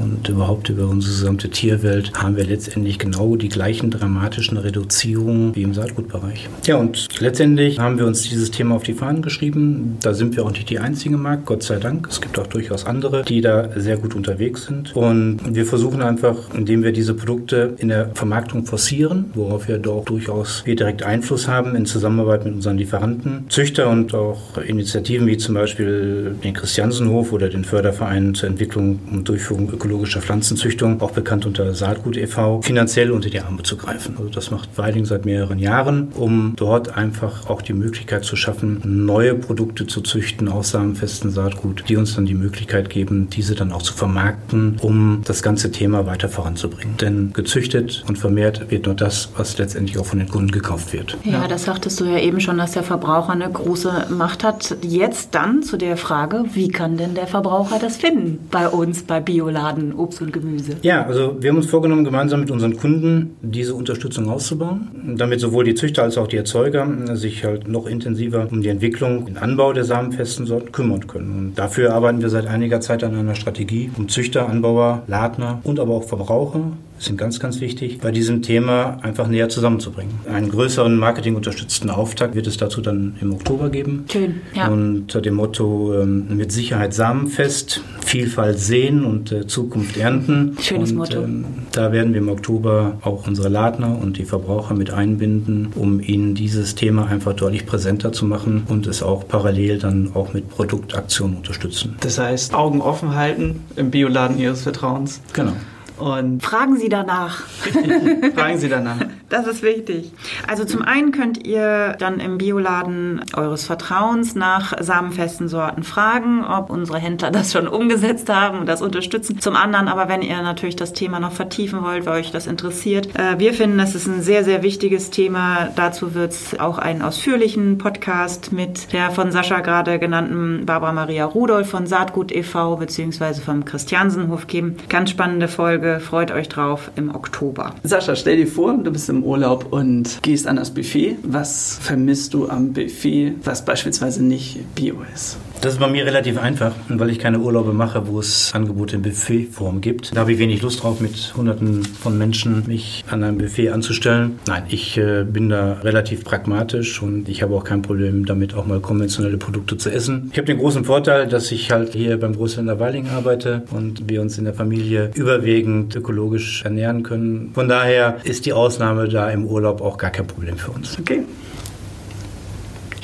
Und 0.00 0.28
überhaupt 0.28 0.68
über 0.68 0.86
unsere 0.86 1.12
gesamte 1.12 1.48
Tierwelt 1.50 2.12
haben 2.14 2.36
wir 2.36 2.44
letztendlich 2.44 2.98
genau 2.98 3.36
die 3.36 3.48
gleichen 3.48 3.90
dramatischen 3.90 4.56
Reduzierungen 4.58 5.54
wie 5.54 5.62
im 5.62 5.74
Saatgutbereich. 5.74 6.48
Ja, 6.66 6.76
und 6.76 7.20
letztendlich 7.20 7.78
haben 7.78 7.98
wir 7.98 8.06
uns 8.06 8.22
dieses 8.22 8.50
Thema 8.50 8.76
auf 8.76 8.82
die 8.82 8.94
Fahnen 8.94 9.22
geschrieben. 9.22 9.96
Da 10.02 10.14
sind 10.14 10.36
wir 10.36 10.44
auch 10.44 10.52
nicht 10.52 10.70
die 10.70 10.78
einzige 10.78 11.16
Markt, 11.16 11.46
Gott 11.46 11.62
sei 11.62 11.76
Dank. 11.76 12.08
Es 12.10 12.20
gibt 12.20 12.38
auch 12.38 12.46
durchaus 12.46 12.86
andere, 12.86 13.22
die 13.22 13.40
da 13.40 13.68
sehr 13.76 13.96
gut 13.96 14.14
unterwegs 14.14 14.66
sind. 14.66 14.94
Und 14.96 15.40
wir 15.54 15.66
versuchen 15.66 16.02
einfach, 16.02 16.36
indem 16.54 16.82
wir 16.82 16.92
diese 16.92 17.14
Produkte 17.14 17.74
in 17.78 17.88
der 17.88 18.10
Vermarktung 18.14 18.64
forcieren, 18.66 19.26
worauf 19.34 19.68
wir 19.68 19.78
doch 19.78 20.04
durchaus 20.14 20.64
wir 20.64 20.76
direkt 20.76 21.02
Einfluss 21.02 21.48
haben 21.48 21.74
in 21.74 21.86
Zusammenarbeit 21.86 22.44
mit 22.44 22.54
unseren 22.54 22.78
Lieferanten, 22.78 23.46
Züchter 23.48 23.90
und 23.90 24.14
auch 24.14 24.58
Initiativen 24.58 25.26
wie 25.26 25.36
zum 25.38 25.56
Beispiel 25.56 26.36
den 26.44 26.54
Christiansenhof 26.54 27.32
oder 27.32 27.48
den 27.48 27.64
Förderverein 27.64 28.32
zur 28.36 28.48
Entwicklung 28.48 29.00
und 29.10 29.28
Durchführung 29.28 29.68
ökologischer 29.72 30.20
Pflanzenzüchtung, 30.20 31.00
auch 31.00 31.10
bekannt 31.10 31.46
unter 31.46 31.74
Saatgut 31.74 32.16
e.V., 32.16 32.62
finanziell 32.62 33.10
unter 33.10 33.28
die 33.28 33.40
Arme 33.40 33.64
zu 33.64 33.76
greifen. 33.76 34.14
Also 34.16 34.30
das 34.30 34.52
macht 34.52 34.78
Weiling 34.78 35.04
seit 35.04 35.24
mehreren 35.24 35.58
Jahren, 35.58 36.12
um 36.14 36.52
dort 36.54 36.96
einfach 36.96 37.50
auch 37.50 37.60
die 37.60 37.72
Möglichkeit 37.72 38.24
zu 38.24 38.36
schaffen, 38.36 38.80
neue 38.84 39.34
Produkte 39.34 39.88
zu 39.88 40.00
züchten 40.00 40.48
aus 40.48 40.70
samenfesten 40.70 41.32
Saatgut, 41.32 41.84
die 41.88 41.96
uns 41.96 42.14
dann 42.14 42.26
die 42.26 42.34
Möglichkeit 42.34 42.88
geben, 42.88 43.30
diese 43.30 43.56
dann 43.56 43.72
auch 43.72 43.82
zu 43.82 43.94
vermarkten, 43.94 44.76
um 44.80 45.22
das 45.24 45.42
ganze 45.42 45.72
Thema 45.72 46.06
weiter 46.06 46.28
voranzubringen. 46.28 46.96
Denn 46.98 47.32
gezüchtet 47.32 48.04
und 48.06 48.16
vermehrt 48.16 48.70
wird 48.70 48.86
nur 48.86 48.94
das, 48.94 49.30
was 49.36 49.58
letztendlich 49.58 49.98
auch 49.98 50.03
von 50.04 50.18
den 50.18 50.28
Kunden 50.28 50.50
gekauft 50.50 50.92
wird. 50.92 51.16
Ja, 51.24 51.32
ja, 51.32 51.48
das 51.48 51.64
sagtest 51.64 52.00
du 52.00 52.04
ja 52.04 52.18
eben 52.18 52.40
schon, 52.40 52.58
dass 52.58 52.72
der 52.72 52.82
Verbraucher 52.82 53.32
eine 53.32 53.50
große 53.50 54.06
Macht 54.10 54.44
hat. 54.44 54.76
Jetzt 54.82 55.34
dann 55.34 55.62
zu 55.62 55.76
der 55.76 55.96
Frage, 55.96 56.44
wie 56.52 56.68
kann 56.68 56.96
denn 56.96 57.14
der 57.14 57.26
Verbraucher 57.26 57.78
das 57.78 57.96
finden 57.96 58.38
bei 58.50 58.68
uns, 58.68 59.02
bei 59.02 59.20
Bioladen, 59.20 59.94
Obst 59.94 60.20
und 60.20 60.32
Gemüse? 60.32 60.76
Ja, 60.82 61.04
also 61.04 61.36
wir 61.40 61.50
haben 61.50 61.56
uns 61.56 61.66
vorgenommen, 61.66 62.04
gemeinsam 62.04 62.40
mit 62.40 62.50
unseren 62.50 62.76
Kunden 62.76 63.36
diese 63.42 63.74
Unterstützung 63.74 64.28
auszubauen, 64.28 65.16
damit 65.16 65.40
sowohl 65.40 65.64
die 65.64 65.74
Züchter 65.74 66.02
als 66.02 66.18
auch 66.18 66.28
die 66.28 66.36
Erzeuger 66.36 66.86
sich 67.16 67.44
halt 67.44 67.68
noch 67.68 67.86
intensiver 67.86 68.46
um 68.50 68.62
die 68.62 68.68
Entwicklung, 68.68 69.26
den 69.26 69.38
Anbau 69.38 69.72
der 69.72 69.84
samenfesten 69.84 70.46
Sorten 70.46 70.72
kümmern 70.72 71.06
können. 71.06 71.38
Und 71.38 71.54
dafür 71.58 71.94
arbeiten 71.94 72.22
wir 72.22 72.28
seit 72.28 72.46
einiger 72.46 72.80
Zeit 72.80 73.04
an 73.04 73.14
einer 73.14 73.34
Strategie, 73.34 73.90
um 73.96 74.08
Züchter, 74.08 74.48
Anbauer, 74.48 75.02
Ladner 75.06 75.60
und 75.64 75.80
aber 75.80 75.94
auch 75.94 76.04
Verbraucher 76.04 76.72
sind 76.98 77.18
ganz, 77.18 77.40
ganz 77.40 77.60
wichtig, 77.60 77.98
bei 77.98 78.10
diesem 78.10 78.42
Thema 78.42 78.98
einfach 79.02 79.26
näher 79.28 79.48
zusammenzubringen. 79.48 80.14
Einen 80.30 80.50
größeren 80.50 80.96
marketingunterstützten 80.96 81.90
Auftakt 81.90 82.34
wird 82.34 82.46
es 82.46 82.56
dazu 82.56 82.80
dann 82.80 83.16
im 83.20 83.32
Oktober 83.32 83.68
geben. 83.68 84.04
Schön, 84.10 84.40
ja. 84.54 84.68
Unter 84.68 85.20
dem 85.20 85.34
Motto 85.34 85.94
ähm, 86.00 86.36
mit 86.36 86.52
Sicherheit 86.52 86.94
samenfest, 86.94 87.82
Vielfalt 88.04 88.58
sehen 88.58 89.04
und 89.04 89.32
äh, 89.32 89.46
Zukunft 89.46 89.96
ernten. 89.96 90.56
Schönes 90.60 90.92
und, 90.92 90.98
Motto. 90.98 91.22
Ähm, 91.22 91.44
da 91.72 91.92
werden 91.92 92.12
wir 92.12 92.20
im 92.20 92.28
Oktober 92.28 92.98
auch 93.02 93.26
unsere 93.26 93.48
Ladner 93.48 93.98
und 94.00 94.18
die 94.18 94.24
Verbraucher 94.24 94.74
mit 94.74 94.92
einbinden, 94.92 95.68
um 95.74 96.00
ihnen 96.00 96.34
dieses 96.34 96.74
Thema 96.74 97.06
einfach 97.06 97.34
deutlich 97.34 97.66
präsenter 97.66 98.12
zu 98.12 98.24
machen 98.24 98.64
und 98.68 98.86
es 98.86 99.02
auch 99.02 99.26
parallel 99.26 99.78
dann 99.78 100.12
auch 100.14 100.32
mit 100.32 100.48
Produktaktionen 100.48 101.36
unterstützen. 101.36 101.96
Das 102.00 102.18
heißt, 102.18 102.54
Augen 102.54 102.80
offen 102.80 103.14
halten 103.14 103.64
im 103.76 103.90
Bioladen 103.90 104.38
Ihres 104.38 104.62
Vertrauens. 104.62 105.20
Genau. 105.32 105.52
Und 105.96 106.42
fragen 106.42 106.76
Sie 106.76 106.88
danach. 106.88 107.40
fragen 108.34 108.58
Sie 108.58 108.68
danach. 108.68 108.98
Das 109.34 109.48
ist 109.48 109.64
wichtig. 109.64 110.12
Also 110.46 110.64
zum 110.64 110.82
einen 110.82 111.10
könnt 111.10 111.44
ihr 111.44 111.96
dann 111.98 112.20
im 112.20 112.38
Bioladen 112.38 113.20
eures 113.34 113.66
Vertrauens 113.66 114.36
nach 114.36 114.80
samenfesten 114.80 115.48
Sorten 115.48 115.82
fragen, 115.82 116.44
ob 116.44 116.70
unsere 116.70 117.00
Händler 117.00 117.32
das 117.32 117.50
schon 117.50 117.66
umgesetzt 117.66 118.28
haben 118.32 118.60
und 118.60 118.68
das 118.68 118.80
unterstützen. 118.80 119.40
Zum 119.40 119.56
anderen 119.56 119.88
aber, 119.88 120.08
wenn 120.08 120.22
ihr 120.22 120.40
natürlich 120.40 120.76
das 120.76 120.92
Thema 120.92 121.18
noch 121.18 121.32
vertiefen 121.32 121.82
wollt, 121.82 122.06
weil 122.06 122.20
euch 122.20 122.30
das 122.30 122.46
interessiert. 122.46 123.08
Äh, 123.18 123.40
wir 123.40 123.54
finden, 123.54 123.76
das 123.76 123.96
ist 123.96 124.06
ein 124.06 124.22
sehr, 124.22 124.44
sehr 124.44 124.62
wichtiges 124.62 125.10
Thema. 125.10 125.68
Dazu 125.74 126.14
wird 126.14 126.30
es 126.30 126.60
auch 126.60 126.78
einen 126.78 127.02
ausführlichen 127.02 127.78
Podcast 127.78 128.52
mit 128.52 128.92
der 128.92 129.10
von 129.10 129.32
Sascha 129.32 129.62
gerade 129.62 129.98
genannten 129.98 130.64
Barbara 130.64 130.92
Maria 130.92 131.24
Rudolph 131.24 131.70
von 131.70 131.88
Saatgut 131.88 132.30
e.V. 132.30 132.76
bzw. 132.76 133.40
vom 133.44 133.64
Christiansenhof 133.64 134.46
geben. 134.46 134.76
Ganz 134.88 135.10
spannende 135.10 135.48
Folge. 135.48 135.98
Freut 135.98 136.30
euch 136.30 136.48
drauf 136.48 136.92
im 136.94 137.12
Oktober. 137.12 137.74
Sascha, 137.82 138.14
stell 138.14 138.36
dir 138.36 138.46
vor, 138.46 138.74
du 138.74 138.92
bist 138.92 139.08
im 139.08 139.23
Urlaub 139.24 139.72
und 139.72 140.22
gehst 140.22 140.46
an 140.46 140.56
das 140.56 140.70
Buffet. 140.70 141.16
Was 141.22 141.78
vermisst 141.80 142.34
du 142.34 142.48
am 142.48 142.72
Buffet, 142.72 143.34
was 143.42 143.64
beispielsweise 143.64 144.22
nicht 144.22 144.74
Bio 144.74 144.96
ist? 145.14 145.36
Das 145.60 145.72
ist 145.72 145.78
bei 145.78 145.88
mir 145.88 146.04
relativ 146.04 146.38
einfach, 146.38 146.72
weil 146.88 147.10
ich 147.10 147.18
keine 147.18 147.38
Urlaube 147.38 147.72
mache, 147.72 148.06
wo 148.06 148.20
es 148.20 148.52
Angebote 148.54 148.96
in 148.96 149.02
Buffetform 149.02 149.80
gibt. 149.80 150.14
Da 150.14 150.20
habe 150.20 150.32
ich 150.32 150.38
wenig 150.38 150.60
Lust 150.60 150.82
drauf, 150.82 151.00
mit 151.00 151.32
Hunderten 151.36 151.84
von 151.84 152.18
Menschen 152.18 152.64
mich 152.66 153.02
an 153.10 153.24
einem 153.24 153.38
Buffet 153.38 153.70
anzustellen. 153.70 154.38
Nein, 154.46 154.64
ich 154.68 154.98
äh, 154.98 155.24
bin 155.24 155.48
da 155.48 155.74
relativ 155.82 156.22
pragmatisch 156.22 157.00
und 157.00 157.28
ich 157.28 157.42
habe 157.42 157.54
auch 157.54 157.64
kein 157.64 157.80
Problem 157.80 158.26
damit, 158.26 158.54
auch 158.54 158.66
mal 158.66 158.80
konventionelle 158.80 159.38
Produkte 159.38 159.78
zu 159.78 159.90
essen. 159.90 160.28
Ich 160.32 160.38
habe 160.38 160.46
den 160.46 160.58
großen 160.58 160.84
Vorteil, 160.84 161.26
dass 161.26 161.50
ich 161.50 161.70
halt 161.70 161.94
hier 161.94 162.20
beim 162.20 162.34
Großhändler 162.34 162.78
Weiling 162.78 163.08
arbeite 163.08 163.62
und 163.70 164.08
wir 164.08 164.20
uns 164.20 164.36
in 164.36 164.44
der 164.44 164.54
Familie 164.54 165.12
überwiegend 165.14 165.96
ökologisch 165.96 166.62
ernähren 166.64 167.02
können. 167.02 167.52
Von 167.54 167.68
daher 167.68 168.18
ist 168.24 168.44
die 168.44 168.52
Ausnahme 168.52 169.08
da 169.08 169.30
im 169.30 169.46
Urlaub 169.46 169.80
auch 169.80 169.96
gar 169.96 170.10
kein 170.10 170.26
Problem 170.26 170.58
für 170.58 170.72
uns. 170.72 170.98
Okay. 170.98 171.22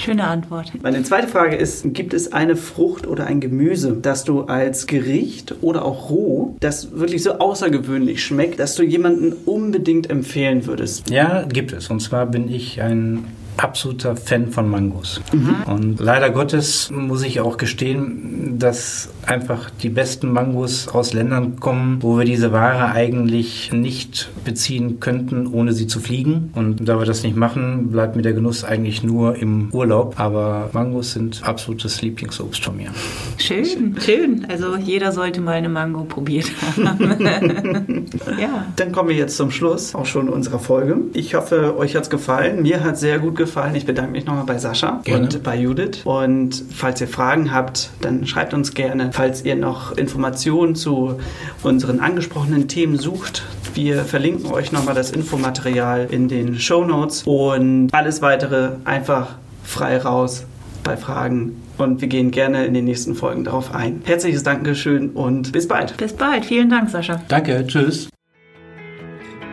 Schöne 0.00 0.24
Antwort. 0.24 0.72
Meine 0.82 1.02
zweite 1.02 1.28
Frage 1.28 1.56
ist, 1.56 1.92
gibt 1.92 2.14
es 2.14 2.32
eine 2.32 2.56
Frucht 2.56 3.06
oder 3.06 3.26
ein 3.26 3.38
Gemüse, 3.40 3.98
das 4.00 4.24
du 4.24 4.44
als 4.44 4.86
Gericht 4.86 5.56
oder 5.60 5.84
auch 5.84 6.08
roh, 6.08 6.56
das 6.60 6.92
wirklich 6.92 7.22
so 7.22 7.32
außergewöhnlich 7.32 8.24
schmeckt, 8.24 8.60
dass 8.60 8.76
du 8.76 8.82
jemanden 8.82 9.34
unbedingt 9.44 10.08
empfehlen 10.08 10.64
würdest? 10.64 11.10
Ja, 11.10 11.42
gibt 11.42 11.74
es. 11.74 11.90
Und 11.90 12.00
zwar 12.00 12.24
bin 12.24 12.50
ich 12.50 12.80
ein 12.80 13.26
absoluter 13.62 14.16
Fan 14.16 14.50
von 14.50 14.68
Mangos. 14.68 15.20
Mhm. 15.32 15.62
Und 15.66 16.00
leider 16.00 16.30
Gottes 16.30 16.90
muss 16.90 17.22
ich 17.22 17.40
auch 17.40 17.56
gestehen, 17.56 18.58
dass 18.58 19.10
einfach 19.26 19.70
die 19.70 19.88
besten 19.88 20.32
Mangos 20.32 20.88
aus 20.88 21.12
Ländern 21.12 21.56
kommen, 21.60 22.02
wo 22.02 22.18
wir 22.18 22.24
diese 22.24 22.52
Ware 22.52 22.92
eigentlich 22.92 23.72
nicht 23.72 24.30
beziehen 24.44 25.00
könnten, 25.00 25.46
ohne 25.46 25.72
sie 25.72 25.86
zu 25.86 26.00
fliegen. 26.00 26.50
Und 26.54 26.88
da 26.88 26.98
wir 26.98 27.06
das 27.06 27.22
nicht 27.22 27.36
machen, 27.36 27.90
bleibt 27.90 28.16
mir 28.16 28.22
der 28.22 28.32
Genuss 28.32 28.64
eigentlich 28.64 29.02
nur 29.02 29.36
im 29.36 29.68
Urlaub. 29.72 30.18
Aber 30.18 30.70
Mangos 30.72 31.12
sind 31.12 31.42
absolutes 31.44 32.02
Lieblingsobst 32.02 32.64
von 32.64 32.76
mir. 32.76 32.90
Schön, 33.38 33.96
schön. 34.00 34.46
Also 34.48 34.76
jeder 34.76 35.12
sollte 35.12 35.40
mal 35.40 35.52
eine 35.52 35.68
Mango 35.68 36.04
probiert 36.04 36.50
haben. 36.76 37.16
ja. 38.38 38.66
Dann 38.76 38.92
kommen 38.92 39.10
wir 39.10 39.16
jetzt 39.16 39.36
zum 39.36 39.50
Schluss 39.50 39.94
auch 39.94 40.06
schon 40.06 40.28
unserer 40.28 40.58
Folge. 40.58 40.98
Ich 41.12 41.34
hoffe, 41.34 41.76
euch 41.76 41.96
hat 41.96 42.04
es 42.04 42.10
gefallen. 42.10 42.62
Mir 42.62 42.82
hat 42.82 42.98
sehr 42.98 43.18
gut 43.18 43.36
gefallen. 43.50 43.74
Ich 43.74 43.84
bedanke 43.84 44.12
mich 44.12 44.26
nochmal 44.26 44.44
bei 44.44 44.58
Sascha 44.58 45.00
gerne. 45.04 45.24
und 45.24 45.42
bei 45.42 45.56
Judith. 45.56 46.02
Und 46.04 46.62
falls 46.72 47.00
ihr 47.00 47.08
Fragen 47.08 47.52
habt, 47.52 47.90
dann 48.00 48.26
schreibt 48.26 48.54
uns 48.54 48.74
gerne 48.74 49.10
Falls 49.12 49.44
ihr 49.44 49.56
noch 49.56 49.96
Informationen 49.98 50.76
zu 50.76 51.18
unseren 51.62 52.00
angesprochenen 52.00 52.68
Themen 52.68 52.96
sucht, 52.96 53.42
wir 53.74 54.04
verlinken 54.04 54.50
euch 54.52 54.72
nochmal 54.72 54.94
das 54.94 55.10
Infomaterial 55.10 56.08
in 56.10 56.28
den 56.28 56.58
Show 56.58 56.84
Notes 56.84 57.24
und 57.24 57.88
alles 57.92 58.22
weitere 58.22 58.70
einfach 58.84 59.36
frei 59.64 59.98
raus 59.98 60.44
bei 60.82 60.96
Fragen 60.96 61.60
und 61.78 62.00
wir 62.00 62.08
gehen 62.08 62.30
gerne 62.30 62.66
in 62.66 62.74
den 62.74 62.84
nächsten 62.84 63.14
Folgen 63.14 63.44
darauf 63.44 63.74
ein. 63.74 64.02
Herzliches 64.04 64.42
Dankeschön 64.42 65.10
und 65.10 65.52
bis 65.52 65.68
bald. 65.68 65.96
Bis 65.96 66.12
bald. 66.12 66.44
Vielen 66.44 66.70
Dank, 66.70 66.90
Sascha. 66.90 67.22
Danke, 67.28 67.66
tschüss. 67.66 68.08